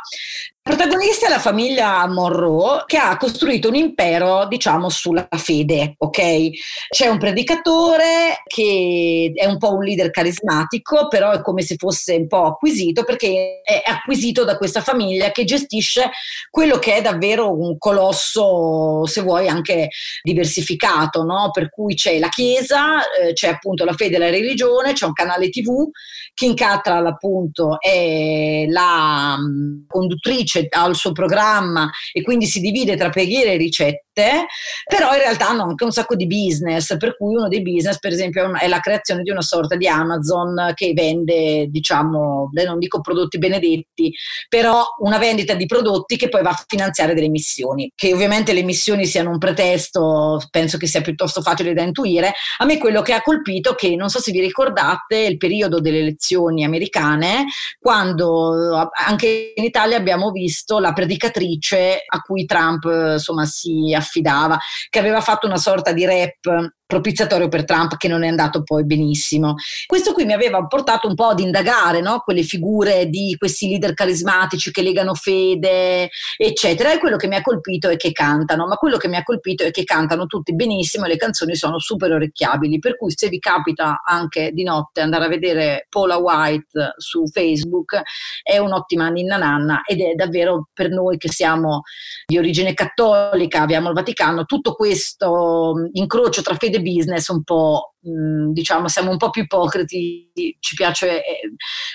Protagonista 0.62 1.27
è 1.27 1.31
la 1.31 1.38
famiglia 1.38 2.07
Monroe 2.07 2.85
che 2.85 2.99
ha 2.99 3.16
costruito 3.16 3.68
un 3.68 3.77
impero, 3.77 4.46
diciamo, 4.46 4.90
sulla 4.90 5.27
fede, 5.31 5.94
ok? 5.96 6.51
C'è 6.90 7.07
un 7.09 7.16
predicatore 7.16 8.42
che 8.46 9.33
è 9.35 9.46
un 9.46 9.57
po' 9.57 9.73
un 9.73 9.83
leader 9.83 10.11
carismatico, 10.11 11.09
però 11.09 11.31
è 11.31 11.40
come 11.40 11.62
se 11.62 11.77
fosse 11.77 12.14
un 12.14 12.27
po' 12.27 12.44
acquisito 12.44 13.05
perché 13.05 13.62
è 13.64 13.81
acquisito 13.83 14.44
da 14.44 14.59
questa 14.59 14.83
famiglia 14.83 15.33
che 15.33 15.44
gestisce 15.44 16.11
quello 16.51 16.79
che 16.79 16.96
è 16.96 17.01
davvero 17.01 17.59
un 17.59 17.79
colosso, 17.79 19.07
se 19.07 19.23
vuoi, 19.23 19.49
anche 19.49 19.88
diversificato, 20.23 21.23
no? 21.25 21.51
Per 21.53 21.70
cui 21.70 21.94
c'è 21.94 22.18
la 22.18 22.29
Chiesa, 22.29 22.99
eh, 23.11 23.33
c'è 23.33 23.49
appunto 23.49 23.87
la 23.87 23.94
fede 23.94 24.16
e 24.16 24.18
la 24.18 24.31
religione, 24.31 24.92
c'è 24.92 25.07
un 25.07 25.14
canale 25.14 25.49
TV, 25.49 25.88
King 26.35 26.55
Cattrall 26.55 27.07
appunto 27.07 27.81
è 27.81 28.66
la 28.68 29.37
um, 29.38 29.85
conduttrice 29.87 30.60
dice 30.62 30.79
ha 30.79 30.87
il 30.87 30.96
suo 30.96 31.12
programma 31.12 31.90
e 32.12 32.23
quindi 32.23 32.46
si 32.46 32.61
divide 32.61 32.96
tra 32.96 33.11
preghiere 33.11 33.55
e 33.55 33.57
ricette 33.57 34.05
niente, 34.20 34.46
però 34.87 35.12
in 35.12 35.18
realtà 35.18 35.48
hanno 35.48 35.64
anche 35.64 35.85
un 35.85 35.92
sacco 35.92 36.14
di 36.14 36.26
business, 36.26 36.96
per 36.96 37.16
cui 37.16 37.35
uno 37.35 37.48
dei 37.48 37.62
business 37.62 37.98
per 37.98 38.12
esempio 38.12 38.54
è 38.54 38.68
la 38.68 38.80
creazione 38.80 39.22
di 39.22 39.30
una 39.30 39.42
sorta 39.42 39.76
di 39.76 39.88
Amazon 39.88 40.72
che 40.74 40.92
vende, 40.92 41.66
diciamo, 41.68 42.50
non 42.52 42.78
dico 42.78 43.00
prodotti 43.00 43.38
benedetti, 43.38 44.12
però 44.48 44.85
una 44.98 45.18
vendita 45.18 45.54
di 45.54 45.66
prodotti 45.66 46.16
che 46.16 46.28
poi 46.28 46.42
va 46.42 46.50
a 46.50 46.64
finanziare 46.66 47.14
delle 47.14 47.28
missioni, 47.28 47.90
che 47.94 48.12
ovviamente 48.12 48.52
le 48.52 48.62
missioni 48.62 49.06
siano 49.06 49.30
un 49.30 49.38
pretesto, 49.38 50.40
penso 50.50 50.76
che 50.76 50.87
sia 50.87 51.00
piuttosto 51.00 51.40
facile 51.40 51.72
da 51.72 51.83
intuire. 51.83 52.33
A 52.59 52.64
me 52.64 52.78
quello 52.78 53.02
che 53.02 53.12
ha 53.12 53.22
colpito, 53.22 53.74
che 53.74 53.96
non 53.96 54.09
so 54.09 54.20
se 54.20 54.33
vi 54.33 54.40
ricordate, 54.40 55.16
il 55.16 55.37
periodo 55.37 55.80
delle 55.80 56.00
elezioni 56.00 56.64
americane, 56.64 57.46
quando 57.78 58.90
anche 59.06 59.52
in 59.54 59.64
Italia 59.64 59.96
abbiamo 59.96 60.30
visto 60.30 60.78
la 60.78 60.92
predicatrice 60.92 62.02
a 62.06 62.20
cui 62.20 62.44
Trump 62.44 62.85
insomma 63.12 63.44
si 63.44 63.94
affidava, 64.11 64.59
che 64.88 64.99
aveva 64.99 65.20
fatto 65.20 65.46
una 65.46 65.57
sorta 65.57 65.92
di 65.92 66.05
rap 66.05 66.73
propiziatorio 66.90 67.48
per 67.48 67.64
Trump 67.64 67.96
che 67.96 68.09
non 68.09 68.24
è 68.24 68.29
andato 68.29 68.64
poi 68.64 68.85
benissimo. 68.85 69.55
Questo 69.87 70.12
qui 70.12 70.24
mi 70.24 70.33
aveva 70.33 70.66
portato 70.66 71.07
un 71.07 71.14
po' 71.14 71.29
ad 71.29 71.38
indagare 71.38 72.00
no? 72.00 72.18
quelle 72.18 72.42
figure 72.42 73.07
di 73.07 73.37
questi 73.38 73.68
leader 73.68 73.94
carismatici 73.94 74.72
che 74.72 74.83
legano 74.83 75.14
fede, 75.14 76.11
eccetera. 76.37 76.92
E 76.92 76.98
quello 76.98 77.16
che 77.16 77.29
mi 77.29 77.37
ha 77.37 77.42
colpito 77.42 77.88
è 77.88 77.96
che 77.96 78.11
cantano, 78.11 78.66
ma 78.66 78.74
quello 78.74 78.96
che 78.96 79.07
mi 79.07 79.16
ha 79.16 79.22
colpito 79.22 79.62
è 79.62 79.70
che 79.70 79.85
cantano 79.85 80.26
tutti 80.26 80.53
benissimo 80.53 81.05
e 81.05 81.09
le 81.09 81.16
canzoni 81.16 81.55
sono 81.55 81.79
super 81.79 82.11
orecchiabili. 82.11 82.81
Per 82.81 82.96
cui 82.96 83.12
se 83.14 83.29
vi 83.29 83.38
capita 83.38 84.03
anche 84.05 84.50
di 84.53 84.64
notte 84.64 85.00
andare 85.00 85.26
a 85.26 85.29
vedere 85.29 85.87
Paula 85.88 86.16
White 86.16 86.94
su 86.96 87.24
Facebook, 87.29 88.03
è 88.42 88.59
un'ottima 88.59 89.09
ninna 89.11 89.37
nanna 89.37 89.83
ed 89.87 90.00
è 90.00 90.14
davvero 90.14 90.68
per 90.72 90.90
noi 90.90 91.18
che 91.18 91.31
siamo 91.31 91.83
di 92.26 92.37
origine 92.37 92.74
cattolica, 92.74 93.61
abbiamo 93.61 93.88
il 93.88 93.94
Vaticano, 93.94 94.44
tutto 94.44 94.72
questo 94.74 95.74
incrocio 95.92 96.42
tra 96.42 96.57
fede 96.57 96.80
business 96.83 97.29
un 97.29 97.43
po', 97.43 97.95
mh, 98.01 98.53
diciamo, 98.53 98.88
siamo 98.88 99.11
un 99.11 99.16
po' 99.16 99.31
più 99.31 99.43
ipocriti, 99.43 100.31
ci 100.59 100.75
piace 100.75 101.25
eh, 101.25 101.40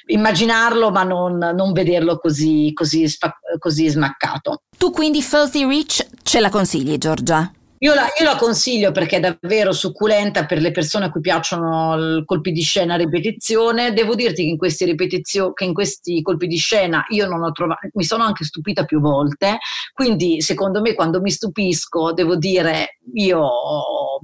immaginarlo 0.08 0.91
ma 0.91 1.04
non, 1.04 1.38
non 1.38 1.74
vederlo 1.74 2.17
così, 2.17 2.71
così, 2.74 3.08
spa- 3.08 3.39
così 3.60 3.88
smaccato. 3.88 4.62
Tu 4.78 4.91
quindi 4.91 5.21
Filthy 5.21 5.67
Rich 5.67 6.08
ce 6.24 6.39
la 6.39 6.50
consigli, 6.50 6.98
Giorgia? 6.98 7.52
Io 7.80 7.93
la, 7.93 8.08
io 8.17 8.26
la, 8.26 8.36
consiglio 8.38 8.91
perché 8.91 9.17
è 9.17 9.19
davvero 9.19 9.74
succulenta 9.74 10.45
per 10.45 10.60
le 10.60 10.71
persone 10.71 11.06
a 11.06 11.12
cui 11.12 11.19
piacciono 11.19 12.24
colpi 12.26 12.52
di 12.52 12.62
scena 12.62 12.93
a 12.93 12.98
ripetizione. 12.98 13.91
Devo 13.91 14.15
dirti 14.15 14.43
che 14.43 14.50
in, 14.50 14.58
questi 14.58 14.95
che 14.95 15.63
in 15.63 15.74
questi 15.74 16.21
colpi 16.21 16.48
di 16.48 16.58
scena 16.58 17.04
io 17.10 17.28
non 17.28 17.43
ho 17.43 17.52
trovato, 17.52 17.89
mi 17.93 18.04
sono 18.04 18.24
anche 18.24 18.45
stupita 18.45 18.86
più 18.86 19.02
volte, 19.02 19.58
quindi 19.93 20.41
secondo 20.41 20.80
me 20.80 20.93
quando 20.95 21.19
mi 21.19 21.30
stupisco 21.30 22.13
devo 22.13 22.38
dire 22.38 23.00
io 23.13 23.50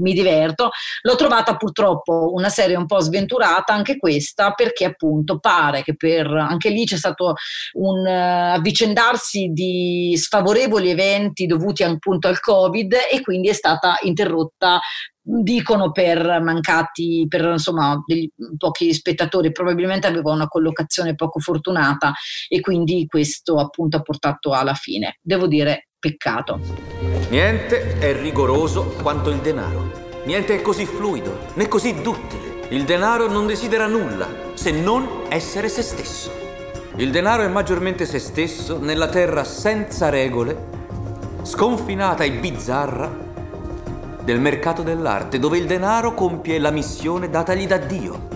mi 0.01 0.13
diverto. 0.13 0.69
L'ho 1.01 1.15
trovata 1.15 1.55
purtroppo 1.55 2.33
una 2.33 2.49
serie 2.49 2.75
un 2.75 2.85
po' 2.85 2.99
sventurata, 2.99 3.73
anche 3.73 3.97
questa, 3.97 4.51
perché 4.51 4.85
appunto 4.85 5.39
pare 5.39 5.83
che 5.83 5.95
per 5.95 6.27
anche 6.27 6.69
lì 6.69 6.85
c'è 6.85 6.97
stato 6.97 7.35
un 7.73 8.05
uh, 8.05 8.55
avvicendarsi 8.55 9.49
di 9.53 10.13
sfavorevoli 10.17 10.89
eventi 10.89 11.45
dovuti 11.45 11.83
appunto 11.83 12.27
al 12.27 12.39
Covid 12.39 12.93
e 13.11 13.21
quindi 13.21 13.49
è 13.49 13.53
stata 13.53 13.97
interrotta 14.01 14.79
dicono 15.23 15.91
per 15.91 16.41
mancati, 16.41 17.25
per 17.27 17.43
insomma 17.43 18.01
degli, 18.05 18.29
pochi 18.57 18.93
spettatori, 18.93 19.51
probabilmente 19.51 20.07
aveva 20.07 20.31
una 20.31 20.47
collocazione 20.47 21.15
poco 21.15 21.39
fortunata 21.39 22.13
e 22.47 22.59
quindi 22.59 23.05
questo 23.07 23.59
appunto 23.59 23.97
ha 23.97 24.01
portato 24.01 24.53
alla 24.53 24.73
fine. 24.73 25.19
Devo 25.21 25.47
dire 25.47 25.90
peccato. 26.01 26.59
Niente 27.29 27.99
è 27.99 28.19
rigoroso 28.19 28.95
quanto 29.03 29.29
il 29.29 29.37
denaro. 29.37 29.91
Niente 30.25 30.55
è 30.55 30.61
così 30.61 30.87
fluido 30.87 31.49
né 31.53 31.67
così 31.67 32.01
duttile. 32.01 32.65
Il 32.69 32.85
denaro 32.85 33.29
non 33.29 33.45
desidera 33.45 33.85
nulla 33.85 34.27
se 34.55 34.71
non 34.71 35.25
essere 35.29 35.69
se 35.69 35.83
stesso. 35.83 36.31
Il 36.95 37.11
denaro 37.11 37.43
è 37.43 37.47
maggiormente 37.47 38.07
se 38.07 38.17
stesso 38.17 38.79
nella 38.79 39.09
terra 39.09 39.43
senza 39.43 40.09
regole, 40.09 40.69
sconfinata 41.43 42.23
e 42.23 42.31
bizzarra 42.31 43.29
del 44.23 44.39
mercato 44.39 44.81
dell'arte, 44.81 45.37
dove 45.37 45.59
il 45.59 45.67
denaro 45.67 46.15
compie 46.15 46.57
la 46.57 46.71
missione 46.71 47.29
datagli 47.29 47.67
da 47.67 47.77
Dio, 47.77 48.27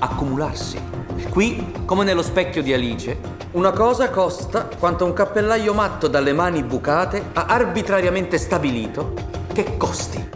accumularsi. 0.00 0.97
Qui, 1.30 1.72
come 1.84 2.04
nello 2.04 2.22
specchio 2.22 2.62
di 2.62 2.72
Alice, 2.72 3.18
una 3.52 3.72
cosa 3.72 4.10
costa 4.10 4.68
quanto 4.78 5.04
un 5.04 5.12
cappellaio 5.12 5.74
matto 5.74 6.08
dalle 6.08 6.32
mani 6.32 6.62
bucate 6.62 7.30
ha 7.32 7.46
arbitrariamente 7.46 8.38
stabilito 8.38 9.14
che 9.52 9.76
costi. 9.76 10.28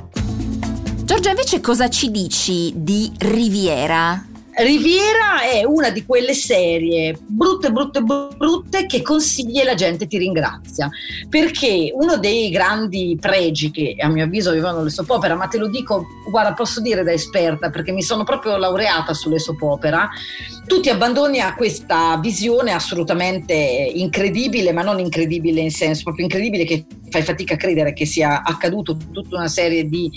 Giorgia, 1.04 1.30
invece 1.30 1.60
cosa 1.60 1.88
ci 1.88 2.10
dici 2.10 2.72
di 2.74 3.12
Riviera? 3.18 4.31
Riviera 4.62 5.42
è 5.42 5.64
una 5.64 5.90
di 5.90 6.06
quelle 6.06 6.34
serie 6.34 7.18
brutte, 7.26 7.72
brutte, 7.72 8.00
brutte 8.00 8.86
che 8.86 9.02
consigli 9.02 9.58
e 9.58 9.64
la 9.64 9.74
gente 9.74 10.06
ti 10.06 10.18
ringrazia. 10.18 10.88
Perché 11.28 11.90
uno 11.92 12.16
dei 12.16 12.48
grandi 12.48 13.18
pregi 13.20 13.72
che 13.72 13.96
a 13.98 14.08
mio 14.08 14.24
avviso 14.24 14.50
avevano 14.50 14.84
le 14.84 14.90
soap 14.90 15.10
opera, 15.10 15.34
ma 15.34 15.48
te 15.48 15.58
lo 15.58 15.68
dico, 15.68 16.06
guarda, 16.30 16.52
posso 16.52 16.80
dire 16.80 17.02
da 17.02 17.12
esperta 17.12 17.70
perché 17.70 17.90
mi 17.90 18.02
sono 18.02 18.22
proprio 18.22 18.56
laureata 18.56 19.12
sulle 19.14 19.40
soap 19.40 19.60
opera, 19.62 20.08
tu 20.68 20.78
ti 20.80 20.90
abbandoni 20.90 21.40
a 21.40 21.56
questa 21.56 22.16
visione 22.18 22.72
assolutamente 22.72 23.54
incredibile, 23.54 24.72
ma 24.72 24.82
non 24.82 25.00
incredibile 25.00 25.60
in 25.60 25.72
senso 25.72 26.04
proprio 26.04 26.24
incredibile 26.24 26.64
che 26.64 26.86
fai 27.12 27.22
fatica 27.22 27.54
a 27.54 27.56
credere 27.58 27.92
che 27.92 28.06
sia 28.06 28.42
accaduto 28.42 28.96
tutta 29.12 29.36
una 29.36 29.48
serie 29.48 29.86
di, 29.86 30.10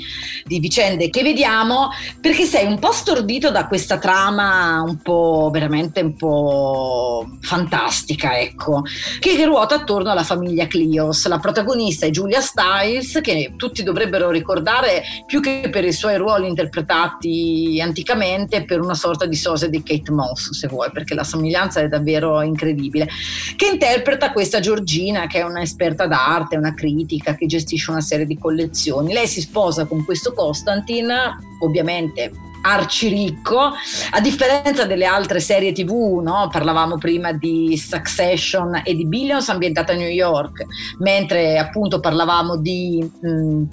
di 0.45 0.59
vicende 0.59 1.09
che 1.09 1.21
vediamo, 1.21 1.89
perché 2.21 2.45
sei 2.45 2.65
un 2.65 2.79
po' 2.79 2.93
stordito 2.93 3.51
da 3.51 3.67
questa 3.67 3.97
trama 3.97 4.81
un 4.81 4.97
po' 5.01 5.49
veramente 5.51 5.99
un 5.99 6.15
po' 6.15 7.37
fantastica, 7.41 8.39
ecco, 8.39 8.83
che 9.19 9.43
ruota 9.43 9.75
attorno 9.75 10.11
alla 10.11 10.23
famiglia 10.23 10.67
Clios. 10.67 11.27
La 11.27 11.39
protagonista 11.39 12.05
è 12.05 12.09
Giulia 12.09 12.39
Stiles, 12.41 13.19
che 13.21 13.53
tutti 13.57 13.83
dovrebbero 13.83 14.31
ricordare 14.31 15.03
più 15.25 15.41
che 15.41 15.67
per 15.69 15.83
i 15.83 15.91
suoi 15.91 16.15
ruoli 16.17 16.47
interpretati 16.47 17.79
anticamente, 17.83 18.63
per 18.63 18.79
una 18.79 18.95
sorta 18.95 19.25
di 19.25 19.35
sosia 19.35 19.67
di 19.67 19.83
Kate 19.83 20.11
Moss, 20.11 20.51
se 20.51 20.67
vuoi, 20.67 20.89
perché 20.91 21.13
la 21.13 21.23
somiglianza 21.25 21.81
è 21.81 21.87
davvero 21.87 22.41
incredibile, 22.41 23.07
che 23.55 23.67
interpreta 23.67 24.31
questa 24.31 24.59
Giorgina, 24.59 25.27
che 25.27 25.39
è 25.39 25.43
un'esperta 25.43 26.07
d'arte, 26.07 26.55
una 26.55 26.73
critica, 26.85 27.35
che 27.35 27.47
gestisce 27.47 27.91
una 27.91 28.01
serie 28.01 28.25
di 28.25 28.37
collezioni. 28.37 29.13
Lei 29.13 29.27
si 29.27 29.41
sposa 29.41 29.85
con 29.85 30.05
questo 30.05 30.33
Constantin, 30.33 31.11
ovviamente 31.59 32.31
arciricco, 32.61 33.73
a 34.11 34.21
differenza 34.21 34.85
delle 34.85 35.05
altre 35.05 35.39
serie 35.39 35.71
tv, 35.71 36.19
no? 36.23 36.49
parlavamo 36.51 36.97
prima 36.97 37.31
di 37.31 37.77
Succession 37.77 38.81
e 38.83 38.95
di 38.95 39.05
Billions 39.05 39.49
ambientata 39.49 39.93
a 39.93 39.95
New 39.95 40.09
York, 40.09 40.65
mentre 40.99 41.57
appunto 41.57 41.99
parlavamo 41.99 42.57
di... 42.57 43.07
Mh, 43.21 43.63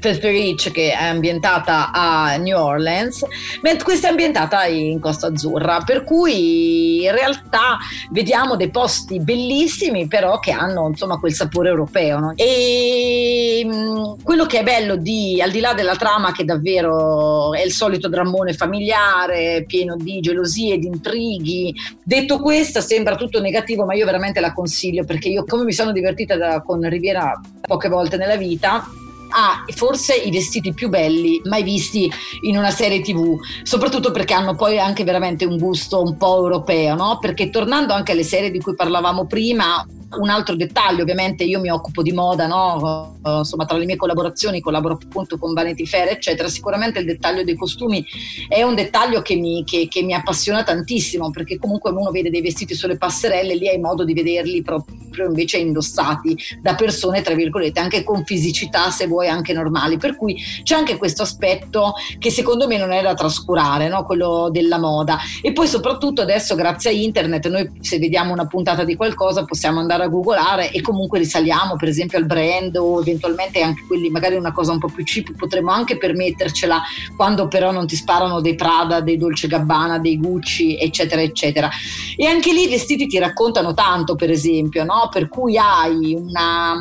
Filthy 0.00 0.30
Rich 0.30 0.70
che 0.70 0.92
è 0.92 1.04
ambientata 1.04 1.90
a 1.92 2.36
New 2.36 2.56
Orleans, 2.56 3.24
mentre 3.62 3.84
questa 3.84 4.08
è 4.08 4.10
ambientata 4.10 4.64
in 4.64 5.00
Costa 5.00 5.28
Azzurra, 5.28 5.82
per 5.84 6.04
cui 6.04 7.04
in 7.04 7.12
realtà 7.12 7.78
vediamo 8.10 8.56
dei 8.56 8.70
posti 8.70 9.20
bellissimi 9.20 10.06
però 10.06 10.38
che 10.38 10.52
hanno 10.52 10.88
insomma 10.88 11.18
quel 11.18 11.32
sapore 11.32 11.68
europeo. 11.68 12.18
No? 12.18 12.32
E 12.36 13.62
mh, 13.64 14.22
quello 14.22 14.46
che 14.46 14.60
è 14.60 14.62
bello 14.62 14.96
di, 14.96 15.40
al 15.42 15.50
di 15.50 15.60
là 15.60 15.74
della 15.74 15.96
trama 15.96 16.32
che 16.32 16.44
davvero 16.44 17.54
è 17.54 17.62
il 17.62 17.72
solito 17.72 18.08
drammone 18.08 18.52
familiare, 18.52 19.64
pieno 19.66 19.96
di 19.96 20.20
gelosie, 20.20 20.78
di 20.78 20.86
intrighi, 20.86 21.74
detto 22.02 22.40
questo 22.40 22.80
sembra 22.80 23.16
tutto 23.16 23.40
negativo 23.40 23.84
ma 23.84 23.94
io 23.94 24.04
veramente 24.04 24.40
la 24.40 24.52
consiglio 24.52 25.04
perché 25.04 25.28
io 25.28 25.44
come 25.44 25.64
mi 25.64 25.72
sono 25.72 25.92
divertita 25.92 26.36
da, 26.36 26.62
con 26.62 26.86
Riviera 26.88 27.38
poche 27.60 27.88
volte 27.88 28.16
nella 28.16 28.36
vita 28.36 28.86
ha 29.30 29.64
forse 29.74 30.14
i 30.14 30.30
vestiti 30.30 30.72
più 30.72 30.88
belli 30.88 31.40
mai 31.44 31.62
visti 31.62 32.10
in 32.42 32.56
una 32.56 32.70
serie 32.70 33.00
tv, 33.00 33.36
soprattutto 33.62 34.10
perché 34.10 34.34
hanno 34.34 34.54
poi 34.54 34.78
anche 34.78 35.04
veramente 35.04 35.44
un 35.44 35.58
gusto 35.58 36.02
un 36.02 36.16
po' 36.16 36.36
europeo, 36.36 36.94
no? 36.94 37.18
Perché 37.20 37.50
tornando 37.50 37.92
anche 37.92 38.12
alle 38.12 38.24
serie 38.24 38.50
di 38.50 38.60
cui 38.60 38.74
parlavamo 38.74 39.26
prima, 39.26 39.84
un 40.16 40.28
altro 40.30 40.56
dettaglio, 40.56 41.02
ovviamente 41.02 41.44
io 41.44 41.60
mi 41.60 41.70
occupo 41.70 42.02
di 42.02 42.12
moda, 42.12 42.46
no? 42.46 43.16
uh, 43.22 43.38
insomma 43.38 43.66
tra 43.66 43.76
le 43.76 43.84
mie 43.84 43.96
collaborazioni 43.96 44.60
collaboro 44.60 44.98
appunto 45.02 45.38
con 45.38 45.52
Vanity 45.52 45.86
Fair, 45.86 46.08
eccetera, 46.08 46.48
sicuramente 46.48 47.00
il 47.00 47.04
dettaglio 47.04 47.44
dei 47.44 47.56
costumi 47.56 48.04
è 48.48 48.62
un 48.62 48.74
dettaglio 48.74 49.20
che 49.22 49.36
mi, 49.36 49.64
che, 49.64 49.86
che 49.88 50.02
mi 50.02 50.14
appassiona 50.14 50.62
tantissimo 50.62 51.30
perché 51.30 51.58
comunque 51.58 51.90
uno 51.90 52.10
vede 52.10 52.30
dei 52.30 52.40
vestiti 52.40 52.74
sulle 52.74 52.96
passerelle, 52.96 53.54
lì 53.54 53.68
hai 53.68 53.78
modo 53.78 54.04
di 54.04 54.14
vederli 54.14 54.62
proprio 54.62 55.26
invece 55.26 55.58
indossati 55.58 56.36
da 56.62 56.74
persone, 56.74 57.22
tra 57.22 57.34
virgolette, 57.34 57.80
anche 57.80 58.04
con 58.04 58.24
fisicità 58.24 58.90
se 58.90 59.06
vuoi 59.06 59.28
anche 59.28 59.52
normali, 59.52 59.98
per 59.98 60.16
cui 60.16 60.36
c'è 60.62 60.74
anche 60.74 60.96
questo 60.96 61.22
aspetto 61.22 61.94
che 62.18 62.30
secondo 62.30 62.66
me 62.66 62.78
non 62.78 62.92
è 62.92 63.02
da 63.02 63.14
trascurare, 63.14 63.88
no? 63.88 64.04
quello 64.04 64.48
della 64.50 64.78
moda 64.78 65.18
e 65.42 65.52
poi 65.52 65.66
soprattutto 65.66 66.22
adesso 66.22 66.54
grazie 66.54 66.90
a 66.90 66.92
internet 66.92 67.48
noi 67.48 67.70
se 67.80 67.98
vediamo 67.98 68.32
una 68.32 68.46
puntata 68.46 68.84
di 68.84 68.96
qualcosa 68.96 69.44
possiamo 69.44 69.80
andare 69.80 69.97
andare 69.98 70.04
a 70.04 70.08
googolare 70.08 70.70
e 70.70 70.80
comunque 70.80 71.18
risaliamo 71.18 71.76
per 71.76 71.88
esempio 71.88 72.18
al 72.18 72.26
brand 72.26 72.76
o 72.76 73.00
eventualmente 73.00 73.60
anche 73.60 73.84
quelli 73.86 74.08
magari 74.08 74.36
una 74.36 74.52
cosa 74.52 74.72
un 74.72 74.78
po' 74.78 74.88
più 74.88 75.04
cheap 75.04 75.32
potremmo 75.36 75.72
anche 75.72 75.98
permettercela 75.98 76.80
quando 77.16 77.48
però 77.48 77.72
non 77.72 77.86
ti 77.86 77.96
sparano 77.96 78.40
dei 78.40 78.54
Prada, 78.54 79.00
dei 79.00 79.16
Dolce 79.16 79.48
Gabbana, 79.48 79.98
dei 79.98 80.18
Gucci 80.18 80.78
eccetera 80.78 81.20
eccetera 81.20 81.68
e 82.16 82.26
anche 82.26 82.52
lì 82.52 82.62
i 82.62 82.68
vestiti 82.68 83.06
ti 83.06 83.18
raccontano 83.18 83.74
tanto 83.74 84.14
per 84.14 84.30
esempio 84.30 84.84
no? 84.84 85.08
per 85.10 85.28
cui 85.28 85.56
hai 85.58 86.14
una, 86.14 86.74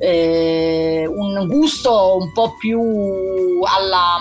eh, 0.00 1.08
un 1.08 1.46
gusto 1.46 2.18
un 2.20 2.32
po' 2.32 2.56
più 2.58 2.80
alla 3.62 4.18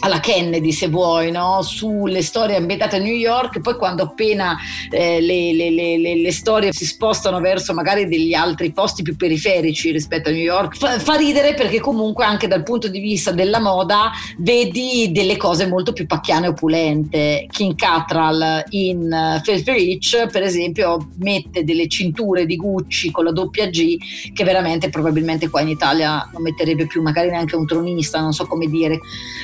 alla 0.00 0.20
Kennedy 0.20 0.72
se 0.72 0.88
vuoi, 0.88 1.30
no? 1.30 1.62
sulle 1.62 2.22
storie 2.22 2.56
ambientate 2.56 2.96
a 2.96 2.98
New 2.98 3.14
York, 3.14 3.60
poi 3.60 3.76
quando 3.76 4.02
appena 4.02 4.56
eh, 4.90 5.20
le, 5.20 5.52
le, 5.52 5.70
le, 5.70 6.16
le, 6.16 6.32
storie 6.32 6.72
si 6.72 6.84
spostano 6.84 7.40
verso 7.40 7.72
magari 7.74 8.06
degli 8.06 8.34
altri 8.34 8.72
posti 8.72 9.02
più 9.02 9.16
periferici 9.16 9.90
rispetto 9.90 10.28
a 10.28 10.32
New 10.32 10.42
York, 10.42 10.76
fa, 10.76 10.98
fa, 10.98 11.16
ridere 11.16 11.54
perché 11.54 11.80
comunque 11.80 12.24
anche 12.24 12.46
dal 12.46 12.62
punto 12.62 12.88
di 12.88 13.00
vista 13.00 13.32
della 13.32 13.60
moda 13.60 14.10
vedi 14.38 15.10
delle 15.12 15.36
cose 15.36 15.66
molto 15.66 15.92
più 15.92 16.06
pacchiane 16.06 16.46
e 16.46 16.48
opulente. 16.50 17.46
King 17.50 17.74
Cattrall 17.74 18.64
in 18.70 19.10
uh, 19.10 19.42
Filthy 19.42 19.72
Rich 19.72 20.26
per 20.30 20.42
esempio 20.42 21.08
mette 21.18 21.64
delle 21.64 21.88
cinture 21.88 22.46
di 22.46 22.56
Gucci 22.56 23.10
con 23.10 23.24
la 23.24 23.32
doppia 23.32 23.66
G 23.66 23.96
che 24.32 24.44
veramente 24.44 24.90
probabilmente 24.90 25.48
qua 25.48 25.60
in 25.60 25.68
Italia 25.68 26.28
non 26.32 26.42
metterebbe 26.42 26.86
più 26.86 27.02
magari 27.02 27.30
neanche 27.30 27.56
un 27.56 27.66
tronista, 27.66 28.20
non 28.20 28.32
so 28.32 28.46
come 28.46 28.66
dire. 28.66 28.98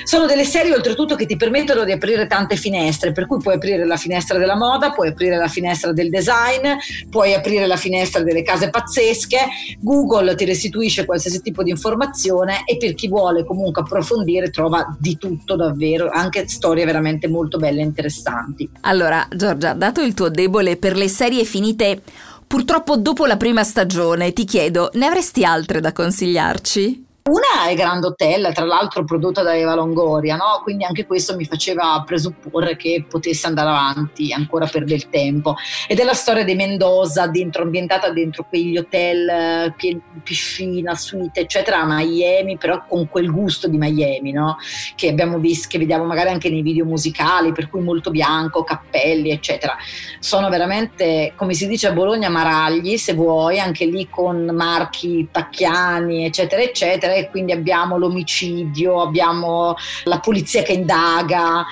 Sono 0.05 0.27
delle 0.35 0.45
serie 0.45 0.75
oltretutto 0.75 1.15
che 1.15 1.27
ti 1.27 1.37
permettono 1.37 1.85
di 1.85 1.93
aprire 1.93 2.27
tante 2.27 2.57
finestre, 2.57 3.13
per 3.13 3.27
cui 3.27 3.39
puoi 3.39 3.55
aprire 3.55 3.87
la 3.87 3.97
finestra 3.97 4.37
della 4.37 4.57
moda, 4.57 4.91
puoi 4.91 5.09
aprire 5.09 5.37
la 5.37 5.47
finestra 5.47 5.93
del 5.93 6.11
design, 6.11 6.75
puoi 7.09 7.35
aprire 7.35 7.67
la 7.67 7.77
finestra 7.77 8.21
delle 8.23 8.43
case 8.43 8.69
pazzesche, 8.69 9.39
Google 9.79 10.35
ti 10.35 10.45
restituisce 10.45 11.05
qualsiasi 11.05 11.41
tipo 11.41 11.63
di 11.63 11.71
informazione 11.71 12.65
e 12.67 12.77
per 12.77 12.95
chi 12.95 13.07
vuole 13.07 13.45
comunque 13.45 13.83
approfondire 13.83 14.51
trova 14.51 14.85
di 14.99 15.17
tutto 15.17 15.55
davvero, 15.55 16.11
anche 16.11 16.49
storie 16.49 16.85
veramente 16.85 17.29
molto 17.29 17.59
belle 17.59 17.81
e 17.81 17.85
interessanti. 17.85 18.69
Allora 18.81 19.27
Giorgia, 19.31 19.73
dato 19.73 20.03
il 20.03 20.15
tuo 20.15 20.31
debole 20.31 20.77
per 20.77 20.97
le 20.97 21.09
serie 21.09 21.45
finite 21.45 22.03
purtroppo 22.45 22.97
dopo 22.97 23.25
la 23.27 23.37
prima 23.37 23.63
stagione, 23.63 24.33
ti 24.33 24.45
chiedo, 24.45 24.91
ne 24.95 25.07
avresti 25.07 25.45
altre 25.45 25.81
da 25.81 25.93
consigliarci? 25.93 27.04
Una 27.27 27.71
è 27.71 27.75
Grand 27.75 28.05
Hotel, 28.05 28.53
tra 28.53 28.67
l'altro 28.67 29.03
prodotta 29.03 29.43
da 29.43 29.57
Eva 29.57 29.75
Longoria, 29.75 30.37
no? 30.37 30.61
quindi 30.63 30.85
anche 30.85 31.07
questo 31.07 31.35
mi 31.35 31.47
faceva 31.47 32.03
presupporre 32.05 32.77
che 32.77 33.07
potesse 33.09 33.47
andare 33.47 33.71
avanti 33.71 34.31
ancora 34.31 34.67
per 34.67 34.85
del 34.85 35.09
tempo. 35.09 35.55
Ed 35.89 36.01
è 36.01 36.05
la 36.05 36.13
storia 36.13 36.45
di 36.45 36.55
Mendoza, 36.55 37.27
dentro, 37.27 37.63
ambientata 37.63 38.11
dentro 38.11 38.45
quegli 38.47 38.77
hotel, 38.77 39.75
piscina, 40.23 40.95
suite, 40.95 41.41
eccetera, 41.41 41.81
a 41.81 41.87
Miami, 41.87 42.59
però 42.59 42.85
con 42.87 43.09
quel 43.09 43.31
gusto 43.31 43.69
di 43.69 43.79
Miami, 43.79 44.31
no? 44.31 44.59
che 44.95 45.09
abbiamo 45.09 45.39
visto, 45.39 45.69
che 45.71 45.79
vediamo 45.79 46.05
magari 46.05 46.29
anche 46.29 46.51
nei 46.51 46.61
video 46.61 46.85
musicali, 46.85 47.53
per 47.53 47.71
cui 47.71 47.81
molto 47.81 48.11
bianco, 48.11 48.65
cappelli, 48.65 49.31
eccetera. 49.31 49.75
Sono 50.19 50.51
veramente, 50.51 51.33
come 51.37 51.55
si 51.55 51.67
dice 51.67 51.87
a 51.87 51.93
Bologna, 51.93 52.29
maragli, 52.29 52.99
se 52.99 53.15
vuoi, 53.15 53.59
anche 53.59 53.87
lì 53.87 54.11
con 54.11 54.45
marchi 54.53 55.27
pacchiani, 55.33 56.27
eccetera, 56.27 56.61
eccetera 56.61 57.13
e 57.15 57.31
quindi 57.31 57.53
abbiamo 57.53 57.99
l'omicidio, 57.99 59.01
abbiamo 59.03 59.75
la 60.05 60.21
polizia 60.21 60.63
che 60.63 60.73
indaga 60.73 61.67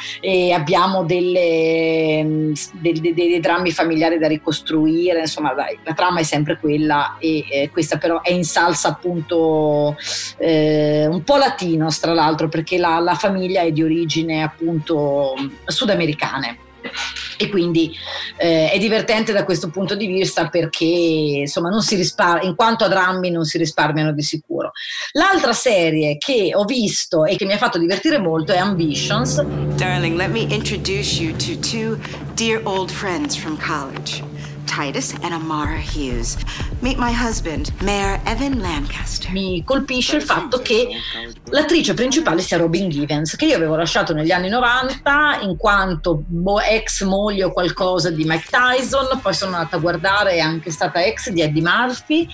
abbiamo 0.55 1.05
delle, 1.05 2.53
dei, 2.73 3.01
dei, 3.01 3.15
dei 3.15 3.41
drammi 3.41 3.71
familiari 3.71 4.19
da 4.19 4.29
ricostruire, 4.29 5.21
insomma 5.21 5.53
dai, 5.55 5.79
la 5.83 5.95
trama 5.95 6.21
è 6.21 6.23
sempre 6.23 6.59
quella 6.59 7.17
e 7.19 7.45
eh, 7.51 7.71
questa 7.71 7.99
però 7.99 8.21
è 8.23 8.33
in 8.33 8.45
salsa 8.45 8.89
appunto 8.89 9.97
eh, 10.39 11.07
un 11.07 11.23
po' 11.25 11.37
latino 11.37 11.89
tra 12.01 12.13
l'altro 12.13 12.49
perché 12.49 12.79
la, 12.79 12.99
la 12.99 13.15
famiglia 13.15 13.63
è 13.63 13.73
di 13.73 13.83
origine 13.83 14.43
appunto 14.43 15.35
sudamericane 15.65 16.59
e 17.37 17.49
quindi 17.49 17.95
eh, 18.37 18.71
è 18.71 18.79
divertente 18.79 19.33
da 19.33 19.45
questo 19.45 19.71
punto 19.71 19.95
di 19.95 20.07
vista 20.07 20.49
perché 20.49 20.85
insomma 20.85 21.68
non 21.68 21.83
si 21.83 21.97
risparmia, 21.97 22.49
in 22.49 22.55
quanto 22.55 22.85
a 22.85 22.88
drammi 22.88 23.31
non 23.31 23.45
si 23.45 23.59
risparmiano 23.59 24.12
di 24.12 24.23
sicuro. 24.23 24.73
L'altra 25.12 25.53
serie 25.53 26.18
che 26.18 26.51
ho 26.55 26.64
visto 26.64 27.25
e 27.25 27.37
che 27.37 27.45
mi 27.45 27.53
ha 27.53 27.59
fatto 27.59 27.79
divertire 27.79 28.18
molto 28.18 28.53
è 28.53 28.59
Ambitions. 28.59 29.40
Darling, 29.77 30.16
let 30.16 30.31
me 30.31 30.47
introduce 30.49 31.21
you 31.21 31.35
to 31.37 31.59
two 31.61 31.99
dear 32.35 32.61
old 32.64 32.90
friends 32.90 33.37
from 33.37 33.57
college. 33.59 34.32
Titus 34.66 35.14
and 35.22 35.33
Amara 35.33 35.79
Hughes. 35.79 36.37
Meet 36.81 36.98
my 36.98 37.12
husband, 37.12 37.72
Mayor 37.83 38.20
Evan 38.25 38.59
Lancaster. 38.59 39.31
Mi 39.31 39.62
colpisce 39.64 40.16
il 40.16 40.22
fatto 40.22 40.61
che 40.61 40.88
l'attrice 41.51 41.94
principale 41.94 42.40
sia 42.40 42.57
Robin 42.57 42.88
Givens, 42.88 43.37
che 43.37 43.46
io 43.46 43.57
avevo 43.57 43.77
lasciato 43.77 44.12
negli 44.12 44.31
anni 44.31 44.48
90 44.48 45.40
in 45.42 45.57
quanto 45.57 46.25
ex 46.68 47.05
moglie 47.05 47.44
o 47.44 47.53
qualcosa 47.53 48.11
di 48.11 48.25
Mike 48.25 48.48
Tyson, 48.51 49.20
poi 49.20 49.35
sono 49.35 49.57
andata 49.57 49.77
a 49.77 49.79
guardare, 49.79 50.33
è 50.33 50.40
anche 50.40 50.70
stata 50.70 51.05
ex 51.05 51.31
di 51.31 51.40
Eddie 51.40 51.62
Murphy 51.62 52.29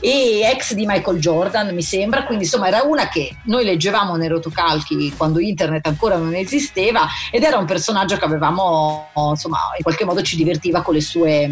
e 0.00 0.42
ex 0.44 0.74
di 0.74 0.86
Michael 0.86 1.18
Jordan, 1.18 1.74
mi 1.74 1.82
sembra, 1.82 2.24
quindi 2.24 2.44
insomma 2.44 2.68
era 2.68 2.82
una 2.82 3.08
che 3.08 3.36
noi 3.44 3.64
leggevamo 3.64 4.16
nei 4.16 4.28
rotocalchi 4.28 5.12
quando 5.16 5.40
internet 5.40 5.86
ancora 5.86 6.16
non 6.16 6.34
esisteva 6.34 7.06
ed 7.30 7.42
era 7.42 7.58
un 7.58 7.66
personaggio 7.66 8.16
che 8.16 8.24
avevamo, 8.24 9.08
insomma, 9.30 9.58
in 9.76 9.82
qualche 9.82 10.04
modo 10.04 10.22
ci 10.22 10.36
divertiva 10.36 10.82
con 10.82 10.94
le 10.94 11.00
sue 11.00 11.48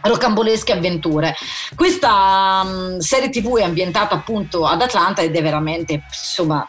rocambolesche 0.00 0.72
avventure. 0.72 1.34
Questa 1.74 2.62
um, 2.64 2.98
serie 2.98 3.30
TV 3.30 3.58
è 3.58 3.62
ambientata 3.62 4.14
appunto 4.14 4.66
ad 4.66 4.82
Atlanta 4.82 5.22
ed 5.22 5.34
è 5.34 5.42
veramente, 5.42 6.04
insomma, 6.08 6.66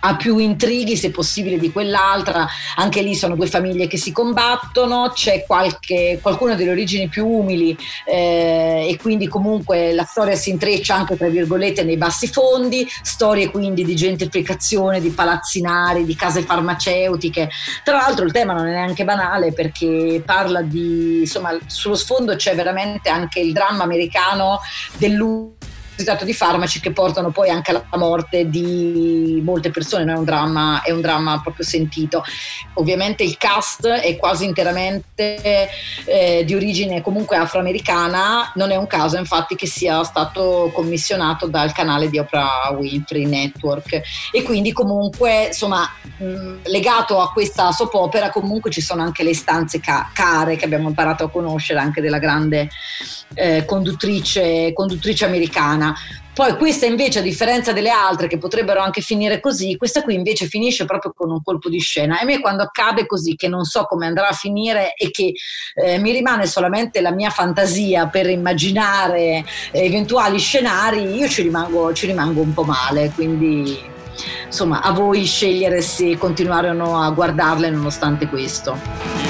ha 0.00 0.16
più 0.16 0.38
intrighi 0.38 0.96
se 0.96 1.10
possibile 1.10 1.58
di 1.58 1.72
quell'altra, 1.72 2.46
anche 2.76 3.02
lì 3.02 3.14
sono 3.14 3.34
due 3.34 3.46
famiglie 3.46 3.86
che 3.86 3.96
si 3.96 4.12
combattono, 4.12 5.10
c'è 5.14 5.44
qualche, 5.46 6.18
qualcuno 6.20 6.54
delle 6.54 6.70
origini 6.70 7.08
più 7.08 7.26
umili 7.26 7.76
eh, 8.06 8.86
e 8.88 8.96
quindi 9.00 9.28
comunque 9.28 9.92
la 9.92 10.04
storia 10.04 10.34
si 10.34 10.50
intreccia 10.50 10.94
anche 10.94 11.16
tra 11.16 11.28
virgolette 11.28 11.82
nei 11.84 11.96
bassi 11.96 12.28
fondi, 12.28 12.86
storie 13.02 13.50
quindi 13.50 13.84
di 13.84 13.96
gentrificazione, 13.96 15.00
di 15.00 15.10
palazzinari, 15.10 16.04
di 16.04 16.14
case 16.14 16.42
farmaceutiche. 16.42 17.50
Tra 17.82 17.96
l'altro 17.96 18.24
il 18.24 18.32
tema 18.32 18.52
non 18.52 18.66
è 18.66 18.72
neanche 18.72 19.04
banale 19.04 19.52
perché 19.52 20.22
parla 20.24 20.62
di, 20.62 21.20
insomma, 21.20 21.56
sullo 21.66 21.96
sfondo 21.96 22.36
c'è 22.36 22.54
veramente 22.54 23.08
anche 23.08 23.40
il 23.40 23.52
dramma 23.52 23.84
americano 23.84 24.60
dell'uso 25.96 26.24
di 26.24 26.34
farmaci 26.34 26.80
che 26.80 26.92
portano 26.92 27.30
poi 27.30 27.50
anche 27.50 27.70
alla 27.70 27.84
morte 27.92 28.48
di 28.48 29.40
molte 29.44 29.70
persone, 29.70 30.12
è 30.12 30.16
un, 30.16 30.24
dramma, 30.24 30.82
è 30.82 30.90
un 30.90 31.00
dramma 31.00 31.40
proprio 31.40 31.64
sentito. 31.64 32.22
Ovviamente 32.74 33.22
il 33.22 33.36
cast 33.36 33.86
è 33.86 34.16
quasi 34.16 34.44
interamente 34.44 35.68
eh, 36.04 36.42
di 36.44 36.54
origine 36.54 37.02
comunque 37.02 37.36
afroamericana, 37.36 38.52
non 38.54 38.70
è 38.70 38.76
un 38.76 38.86
caso 38.86 39.16
infatti 39.16 39.54
che 39.54 39.66
sia 39.66 40.02
stato 40.02 40.70
commissionato 40.74 41.46
dal 41.46 41.72
canale 41.72 42.08
di 42.08 42.18
Oprah 42.18 42.74
Winfrey 42.76 43.26
Network 43.26 44.00
e 44.32 44.42
quindi 44.42 44.72
comunque 44.72 45.46
insomma 45.46 45.88
mh, 46.16 46.62
legato 46.64 47.20
a 47.20 47.30
questa 47.30 47.70
soap 47.72 47.94
opera 47.94 48.30
comunque 48.30 48.70
ci 48.70 48.80
sono 48.80 49.02
anche 49.02 49.22
le 49.22 49.34
stanze 49.34 49.80
ca- 49.80 50.10
care 50.12 50.56
che 50.56 50.64
abbiamo 50.64 50.88
imparato 50.88 51.24
a 51.24 51.30
conoscere 51.30 51.80
anche 51.80 52.00
della 52.00 52.18
grande 52.18 52.68
eh, 53.34 53.64
conduttrice, 53.64 54.72
conduttrice 54.72 55.24
americana. 55.24 55.94
Poi 56.34 56.56
questa 56.56 56.84
invece, 56.84 57.20
a 57.20 57.22
differenza 57.22 57.72
delle 57.72 57.90
altre 57.90 58.26
che 58.26 58.38
potrebbero 58.38 58.80
anche 58.80 59.00
finire 59.00 59.38
così, 59.38 59.76
questa 59.76 60.02
qui 60.02 60.14
invece 60.14 60.46
finisce 60.46 60.84
proprio 60.84 61.12
con 61.16 61.30
un 61.30 61.40
colpo 61.44 61.68
di 61.68 61.78
scena. 61.78 62.18
E 62.18 62.22
a 62.22 62.24
me 62.24 62.40
quando 62.40 62.64
accade 62.64 63.06
così, 63.06 63.36
che 63.36 63.46
non 63.46 63.62
so 63.62 63.84
come 63.84 64.06
andrà 64.06 64.26
a 64.26 64.32
finire 64.32 64.94
e 64.96 65.12
che 65.12 65.32
eh, 65.74 65.98
mi 65.98 66.10
rimane 66.10 66.46
solamente 66.46 67.00
la 67.00 67.12
mia 67.12 67.30
fantasia 67.30 68.08
per 68.08 68.28
immaginare 68.28 69.44
eventuali 69.70 70.40
scenari, 70.40 71.14
io 71.14 71.28
ci 71.28 71.42
rimango, 71.42 71.92
ci 71.92 72.06
rimango 72.06 72.40
un 72.40 72.52
po' 72.52 72.64
male. 72.64 73.12
Quindi 73.14 73.92
insomma 74.46 74.82
a 74.82 74.90
voi 74.90 75.24
scegliere 75.24 75.82
se 75.82 76.18
continuare 76.18 76.68
o 76.68 76.72
no 76.72 77.00
a 77.00 77.10
guardarle 77.10 77.70
nonostante 77.70 78.26
questo. 78.26 79.23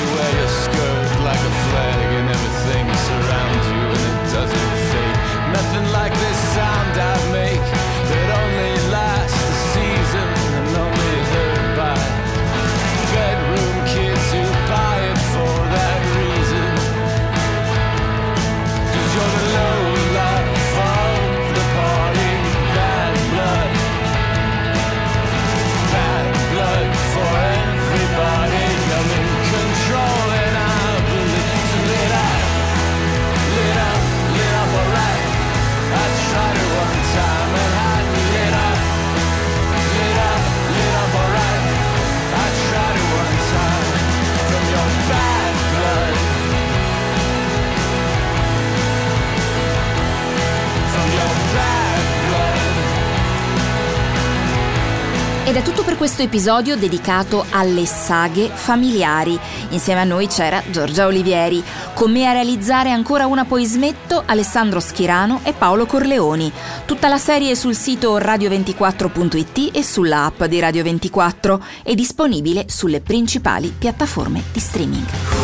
Questo 56.04 56.20
episodio 56.20 56.76
dedicato 56.76 57.46
alle 57.48 57.86
saghe 57.86 58.50
familiari. 58.52 59.40
Insieme 59.70 60.02
a 60.02 60.04
noi 60.04 60.26
c'era 60.26 60.62
Giorgia 60.70 61.06
Olivieri. 61.06 61.64
Con 61.94 62.12
me 62.12 62.26
a 62.26 62.32
realizzare 62.32 62.90
ancora 62.90 63.24
una 63.24 63.46
poi 63.46 63.64
smetto 63.64 64.22
Alessandro 64.26 64.80
Schirano 64.80 65.40
e 65.44 65.54
Paolo 65.54 65.86
Corleoni. 65.86 66.52
Tutta 66.84 67.08
la 67.08 67.16
serie 67.16 67.52
è 67.52 67.54
sul 67.54 67.74
sito 67.74 68.18
radio24.it 68.18 69.74
e 69.74 69.82
sulla 69.82 70.26
app 70.26 70.44
di 70.44 70.60
Radio 70.60 70.82
24 70.82 71.64
è 71.82 71.94
disponibile 71.94 72.66
sulle 72.68 73.00
principali 73.00 73.74
piattaforme 73.74 74.42
di 74.52 74.60
streaming. 74.60 75.43